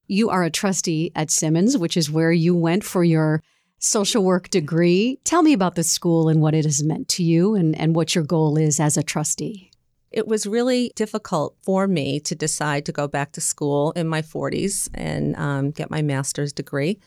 You 0.07 0.29
are 0.29 0.43
a 0.43 0.49
trustee 0.49 1.11
at 1.13 1.29
Simmons, 1.29 1.77
which 1.77 1.97
is 1.97 2.09
where 2.09 2.31
you 2.31 2.55
went 2.55 2.85
for 2.85 3.03
your 3.03 3.43
social 3.79 4.23
work 4.23 4.49
degree. 4.49 5.19
Tell 5.23 5.41
me 5.41 5.53
about 5.53 5.75
the 5.75 5.83
school 5.83 6.29
and 6.29 6.41
what 6.41 6.53
it 6.53 6.65
has 6.65 6.83
meant 6.83 7.07
to 7.09 7.23
you 7.23 7.55
and, 7.55 7.77
and 7.79 7.95
what 7.95 8.13
your 8.13 8.23
goal 8.23 8.57
is 8.57 8.79
as 8.79 8.97
a 8.97 9.03
trustee. 9.03 9.71
It 10.11 10.27
was 10.27 10.47
really 10.47 10.91
difficult 10.95 11.55
for 11.61 11.87
me 11.87 12.19
to 12.21 12.35
decide 12.35 12.85
to 12.85 12.91
go 12.91 13.07
back 13.07 13.31
to 13.33 13.41
school 13.41 13.91
in 13.91 14.07
my 14.07 14.21
40s 14.21 14.89
and 14.93 15.35
um, 15.35 15.71
get 15.71 15.91
my 15.91 16.01
master's 16.01 16.51
degree, 16.51 16.99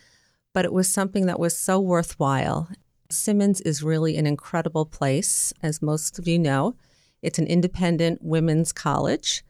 but 0.54 0.64
it 0.64 0.72
was 0.72 0.88
something 0.88 1.26
that 1.26 1.40
was 1.40 1.56
so 1.56 1.80
worthwhile. 1.80 2.68
Simmons 3.10 3.60
is 3.60 3.82
really 3.82 4.16
an 4.16 4.26
incredible 4.26 4.86
place, 4.86 5.52
as 5.62 5.82
most 5.82 6.18
of 6.18 6.28
you 6.28 6.38
know. 6.38 6.76
It's 7.22 7.38
an 7.38 7.46
independent 7.46 8.20
women's 8.22 8.72
college, 8.72 9.44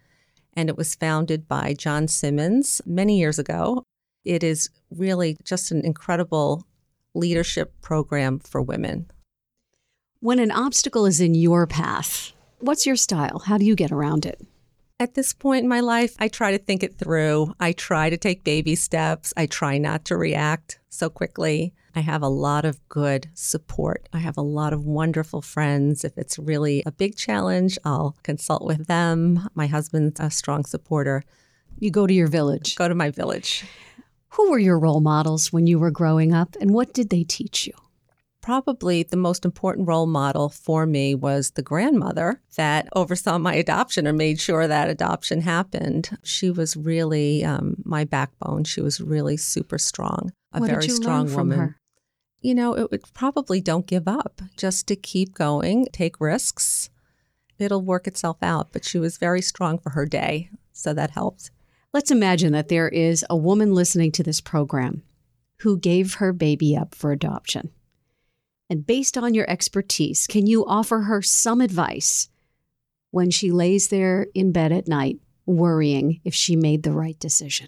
and 0.54 0.68
it 0.68 0.76
was 0.76 0.94
founded 0.94 1.46
by 1.46 1.74
John 1.74 2.08
Simmons 2.08 2.80
many 2.86 3.18
years 3.18 3.38
ago. 3.38 3.84
It 4.24 4.42
is 4.42 4.70
really 4.90 5.36
just 5.44 5.70
an 5.70 5.84
incredible 5.84 6.66
leadership 7.14 7.72
program 7.80 8.38
for 8.38 8.62
women. 8.62 9.10
When 10.20 10.38
an 10.38 10.50
obstacle 10.50 11.06
is 11.06 11.20
in 11.20 11.34
your 11.34 11.66
path, 11.66 12.32
what's 12.60 12.86
your 12.86 12.96
style? 12.96 13.40
How 13.40 13.58
do 13.58 13.64
you 13.64 13.74
get 13.74 13.90
around 13.90 14.24
it? 14.24 14.40
At 15.00 15.14
this 15.14 15.32
point 15.32 15.64
in 15.64 15.68
my 15.68 15.80
life, 15.80 16.14
I 16.20 16.28
try 16.28 16.52
to 16.52 16.58
think 16.58 16.84
it 16.84 16.96
through. 16.96 17.54
I 17.58 17.72
try 17.72 18.08
to 18.08 18.16
take 18.16 18.44
baby 18.44 18.76
steps. 18.76 19.34
I 19.36 19.46
try 19.46 19.78
not 19.78 20.04
to 20.04 20.16
react 20.16 20.78
so 20.90 21.10
quickly. 21.10 21.74
I 21.94 22.00
have 22.00 22.22
a 22.22 22.28
lot 22.28 22.64
of 22.64 22.88
good 22.88 23.28
support. 23.34 24.08
I 24.12 24.18
have 24.18 24.36
a 24.36 24.42
lot 24.42 24.72
of 24.72 24.86
wonderful 24.86 25.42
friends. 25.42 26.04
If 26.04 26.16
it's 26.16 26.38
really 26.38 26.84
a 26.86 26.92
big 26.92 27.16
challenge, 27.16 27.78
I'll 27.84 28.16
consult 28.22 28.64
with 28.64 28.86
them. 28.86 29.48
My 29.54 29.66
husband's 29.66 30.20
a 30.20 30.30
strong 30.30 30.64
supporter. 30.64 31.24
You 31.78 31.90
go 31.90 32.06
to 32.06 32.14
your 32.14 32.28
village. 32.28 32.76
Go 32.76 32.86
to 32.86 32.94
my 32.94 33.10
village. 33.10 33.64
Who 34.32 34.50
were 34.50 34.58
your 34.58 34.78
role 34.78 35.00
models 35.00 35.52
when 35.52 35.66
you 35.66 35.78
were 35.78 35.90
growing 35.90 36.32
up, 36.32 36.56
and 36.58 36.72
what 36.72 36.94
did 36.94 37.10
they 37.10 37.22
teach 37.22 37.66
you? 37.66 37.74
Probably 38.40 39.02
the 39.02 39.16
most 39.16 39.44
important 39.44 39.86
role 39.86 40.06
model 40.06 40.48
for 40.48 40.86
me 40.86 41.14
was 41.14 41.50
the 41.50 41.62
grandmother 41.62 42.40
that 42.56 42.88
oversaw 42.96 43.36
my 43.38 43.54
adoption 43.54 44.08
or 44.08 44.14
made 44.14 44.40
sure 44.40 44.66
that 44.66 44.88
adoption 44.88 45.42
happened. 45.42 46.16
She 46.24 46.50
was 46.50 46.78
really 46.78 47.44
um, 47.44 47.76
my 47.84 48.04
backbone. 48.04 48.64
She 48.64 48.80
was 48.80 49.02
really 49.02 49.36
super 49.36 49.78
strong, 49.78 50.32
a 50.52 50.60
what 50.60 50.70
very 50.70 50.88
strong 50.88 51.32
woman. 51.34 51.58
Her? 51.58 51.76
You 52.40 52.54
know, 52.54 52.72
it 52.72 52.90
would 52.90 53.04
probably 53.12 53.60
don't 53.60 53.86
give 53.86 54.08
up, 54.08 54.40
just 54.56 54.86
to 54.88 54.96
keep 54.96 55.34
going, 55.34 55.88
take 55.92 56.18
risks. 56.20 56.88
It'll 57.58 57.82
work 57.82 58.06
itself 58.06 58.38
out. 58.42 58.72
But 58.72 58.86
she 58.86 58.98
was 58.98 59.18
very 59.18 59.42
strong 59.42 59.78
for 59.78 59.90
her 59.90 60.06
day, 60.06 60.48
so 60.72 60.94
that 60.94 61.10
helped. 61.10 61.50
Let's 61.92 62.10
imagine 62.10 62.52
that 62.52 62.68
there 62.68 62.88
is 62.88 63.24
a 63.28 63.36
woman 63.36 63.74
listening 63.74 64.12
to 64.12 64.22
this 64.22 64.40
program 64.40 65.02
who 65.58 65.78
gave 65.78 66.14
her 66.14 66.32
baby 66.32 66.74
up 66.74 66.94
for 66.94 67.12
adoption. 67.12 67.70
And 68.70 68.86
based 68.86 69.18
on 69.18 69.34
your 69.34 69.48
expertise, 69.50 70.26
can 70.26 70.46
you 70.46 70.64
offer 70.64 71.00
her 71.00 71.20
some 71.20 71.60
advice 71.60 72.30
when 73.10 73.30
she 73.30 73.50
lays 73.50 73.88
there 73.88 74.28
in 74.34 74.52
bed 74.52 74.72
at 74.72 74.88
night 74.88 75.20
worrying 75.44 76.22
if 76.24 76.34
she 76.34 76.56
made 76.56 76.82
the 76.82 76.92
right 76.92 77.18
decision? 77.18 77.66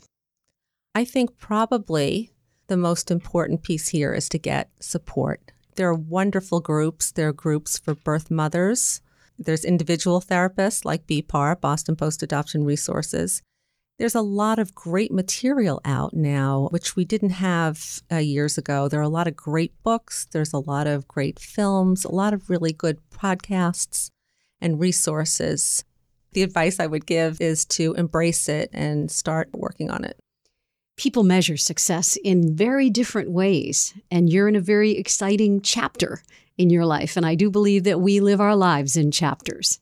I 0.94 1.04
think 1.04 1.38
probably 1.38 2.30
the 2.68 2.78
most 2.78 3.10
important 3.10 3.62
piece 3.62 3.88
here 3.88 4.14
is 4.14 4.30
to 4.30 4.38
get 4.38 4.70
support. 4.80 5.52
There 5.74 5.88
are 5.88 5.94
wonderful 5.94 6.60
groups. 6.60 7.12
There 7.12 7.28
are 7.28 7.32
groups 7.32 7.78
for 7.78 7.94
birth 7.94 8.30
mothers. 8.30 9.02
There's 9.38 9.66
individual 9.66 10.22
therapists 10.22 10.86
like 10.86 11.06
BPAR, 11.06 11.60
Boston 11.60 11.94
Post 11.94 12.22
Adoption 12.22 12.64
Resources. 12.64 13.42
There's 13.98 14.14
a 14.16 14.22
lot 14.22 14.58
of 14.58 14.74
great 14.74 15.12
material 15.12 15.80
out 15.84 16.14
now, 16.14 16.68
which 16.72 16.96
we 16.96 17.04
didn't 17.04 17.30
have 17.30 18.02
uh, 18.10 18.16
years 18.16 18.58
ago. 18.58 18.88
There 18.88 18.98
are 18.98 19.04
a 19.04 19.08
lot 19.08 19.28
of 19.28 19.36
great 19.36 19.72
books, 19.84 20.26
there's 20.32 20.52
a 20.52 20.58
lot 20.58 20.88
of 20.88 21.06
great 21.06 21.38
films, 21.38 22.04
a 22.04 22.10
lot 22.10 22.34
of 22.34 22.50
really 22.50 22.72
good 22.72 22.98
podcasts 23.10 24.10
and 24.60 24.80
resources. 24.80 25.84
The 26.32 26.42
advice 26.42 26.80
I 26.80 26.88
would 26.88 27.06
give 27.06 27.40
is 27.40 27.64
to 27.66 27.94
embrace 27.94 28.48
it 28.48 28.68
and 28.72 29.10
start 29.10 29.50
working 29.52 29.90
on 29.90 30.04
it. 30.04 30.18
People 30.96 31.22
measure 31.22 31.56
success 31.56 32.16
in 32.24 32.56
very 32.56 32.90
different 32.90 33.30
ways, 33.30 33.94
and 34.10 34.28
you're 34.28 34.48
in 34.48 34.56
a 34.56 34.60
very 34.60 34.92
exciting 34.92 35.60
chapter 35.60 36.22
in 36.58 36.70
your 36.70 36.86
life. 36.86 37.16
And 37.16 37.24
I 37.24 37.36
do 37.36 37.48
believe 37.48 37.84
that 37.84 38.00
we 38.00 38.18
live 38.18 38.40
our 38.40 38.56
lives 38.56 38.96
in 38.96 39.12
chapters. 39.12 39.78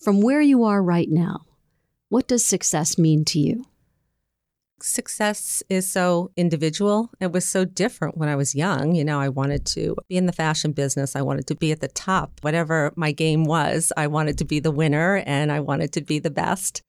From 0.00 0.20
where 0.20 0.40
you 0.40 0.64
are 0.64 0.82
right 0.82 1.08
now, 1.08 1.42
what 2.12 2.28
does 2.28 2.44
success 2.44 2.98
mean 2.98 3.24
to 3.24 3.40
you? 3.40 3.64
Success 4.82 5.62
is 5.70 5.90
so 5.90 6.30
individual. 6.36 7.08
It 7.20 7.32
was 7.32 7.46
so 7.48 7.64
different 7.64 8.18
when 8.18 8.28
I 8.28 8.36
was 8.36 8.54
young. 8.54 8.94
You 8.94 9.02
know, 9.02 9.18
I 9.18 9.30
wanted 9.30 9.64
to 9.68 9.96
be 10.10 10.18
in 10.18 10.26
the 10.26 10.32
fashion 10.32 10.72
business. 10.72 11.16
I 11.16 11.22
wanted 11.22 11.46
to 11.46 11.54
be 11.54 11.72
at 11.72 11.80
the 11.80 11.88
top. 11.88 12.32
Whatever 12.42 12.92
my 12.96 13.12
game 13.12 13.44
was, 13.44 13.94
I 13.96 14.08
wanted 14.08 14.36
to 14.36 14.44
be 14.44 14.60
the 14.60 14.70
winner 14.70 15.22
and 15.24 15.50
I 15.50 15.60
wanted 15.60 15.90
to 15.94 16.02
be 16.02 16.18
the 16.18 16.30
best. 16.30 16.82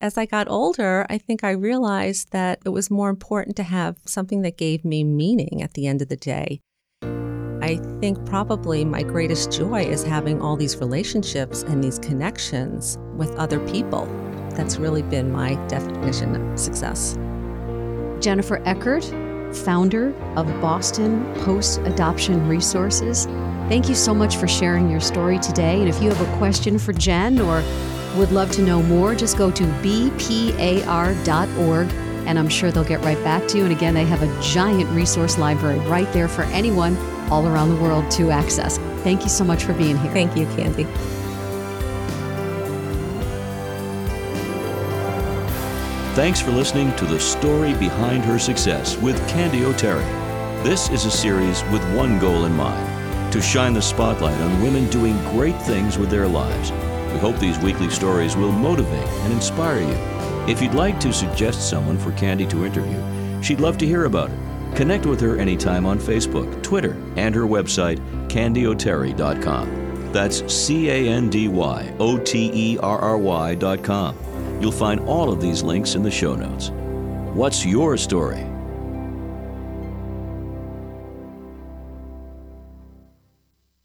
As 0.00 0.18
I 0.18 0.26
got 0.26 0.48
older, 0.48 1.06
I 1.08 1.18
think 1.18 1.44
I 1.44 1.52
realized 1.52 2.32
that 2.32 2.58
it 2.64 2.70
was 2.70 2.90
more 2.90 3.08
important 3.08 3.54
to 3.58 3.62
have 3.62 3.98
something 4.04 4.42
that 4.42 4.58
gave 4.58 4.84
me 4.84 5.04
meaning 5.04 5.62
at 5.62 5.74
the 5.74 5.86
end 5.86 6.02
of 6.02 6.08
the 6.08 6.16
day. 6.16 6.60
I 7.62 7.76
think 8.00 8.26
probably 8.26 8.84
my 8.84 9.04
greatest 9.04 9.52
joy 9.52 9.82
is 9.84 10.02
having 10.02 10.42
all 10.42 10.56
these 10.56 10.78
relationships 10.78 11.62
and 11.62 11.84
these 11.84 12.00
connections 12.00 12.98
with 13.14 13.30
other 13.36 13.60
people 13.68 14.08
that's 14.56 14.76
really 14.78 15.02
been 15.02 15.30
my 15.30 15.54
definition 15.66 16.34
of 16.34 16.58
success. 16.58 17.14
Jennifer 18.20 18.62
Eckert, 18.64 19.04
founder 19.54 20.14
of 20.36 20.46
Boston 20.60 21.24
Post 21.44 21.80
Adoption 21.80 22.48
Resources. 22.48 23.26
Thank 23.68 23.88
you 23.88 23.94
so 23.94 24.14
much 24.14 24.36
for 24.36 24.48
sharing 24.48 24.90
your 24.90 25.00
story 25.00 25.38
today. 25.38 25.80
And 25.80 25.88
if 25.88 26.02
you 26.02 26.08
have 26.10 26.20
a 26.20 26.36
question 26.38 26.78
for 26.78 26.92
Jen 26.92 27.40
or 27.40 27.62
would 28.16 28.32
love 28.32 28.50
to 28.52 28.62
know 28.62 28.82
more, 28.82 29.14
just 29.14 29.36
go 29.36 29.50
to 29.50 29.62
bpar.org 29.64 30.56
and 32.26 32.38
I'm 32.38 32.48
sure 32.48 32.72
they'll 32.72 32.84
get 32.84 33.04
right 33.04 33.22
back 33.22 33.46
to 33.48 33.58
you. 33.58 33.64
And 33.64 33.72
again, 33.72 33.94
they 33.94 34.04
have 34.04 34.22
a 34.22 34.42
giant 34.42 34.90
resource 34.90 35.38
library 35.38 35.78
right 35.80 36.12
there 36.12 36.28
for 36.28 36.42
anyone 36.44 36.96
all 37.30 37.46
around 37.46 37.74
the 37.74 37.80
world 37.80 38.10
to 38.12 38.30
access. 38.30 38.78
Thank 39.02 39.22
you 39.22 39.28
so 39.28 39.44
much 39.44 39.64
for 39.64 39.72
being 39.74 39.96
here. 39.98 40.12
Thank 40.12 40.36
you, 40.36 40.46
Candy. 40.56 40.86
Thanks 46.16 46.40
for 46.40 46.50
listening 46.50 46.96
to 46.96 47.04
The 47.04 47.20
Story 47.20 47.74
Behind 47.74 48.24
Her 48.24 48.38
Success 48.38 48.96
with 48.96 49.18
Candy 49.28 49.66
O'Terry. 49.66 50.02
This 50.64 50.88
is 50.88 51.04
a 51.04 51.10
series 51.10 51.62
with 51.64 51.84
one 51.94 52.18
goal 52.18 52.46
in 52.46 52.56
mind 52.56 53.30
to 53.34 53.42
shine 53.42 53.74
the 53.74 53.82
spotlight 53.82 54.40
on 54.40 54.62
women 54.62 54.88
doing 54.88 55.18
great 55.24 55.60
things 55.60 55.98
with 55.98 56.08
their 56.08 56.26
lives. 56.26 56.72
We 57.12 57.18
hope 57.18 57.36
these 57.38 57.58
weekly 57.58 57.90
stories 57.90 58.34
will 58.34 58.50
motivate 58.50 59.06
and 59.06 59.32
inspire 59.34 59.80
you. 59.80 59.94
If 60.50 60.62
you'd 60.62 60.72
like 60.72 60.98
to 61.00 61.12
suggest 61.12 61.68
someone 61.68 61.98
for 61.98 62.12
Candy 62.12 62.46
to 62.46 62.64
interview, 62.64 63.42
she'd 63.42 63.60
love 63.60 63.76
to 63.76 63.86
hear 63.86 64.06
about 64.06 64.30
it. 64.30 64.38
Connect 64.74 65.04
with 65.04 65.20
her 65.20 65.36
anytime 65.36 65.84
on 65.84 65.98
Facebook, 65.98 66.62
Twitter, 66.62 66.96
and 67.16 67.34
her 67.34 67.44
website, 67.44 67.98
candyoterry.com. 68.30 70.12
That's 70.12 70.50
C 70.50 70.88
A 70.88 71.08
N 71.10 71.28
D 71.28 71.48
Y 71.48 71.94
O 71.98 72.16
T 72.16 72.50
E 72.54 72.78
R 72.78 72.98
R 72.98 73.18
Y.com. 73.18 74.16
You'll 74.60 74.72
find 74.72 75.00
all 75.00 75.30
of 75.30 75.40
these 75.40 75.62
links 75.62 75.94
in 75.94 76.02
the 76.02 76.10
show 76.10 76.34
notes. 76.34 76.70
What's 77.34 77.64
your 77.64 77.96
story? 77.96 78.46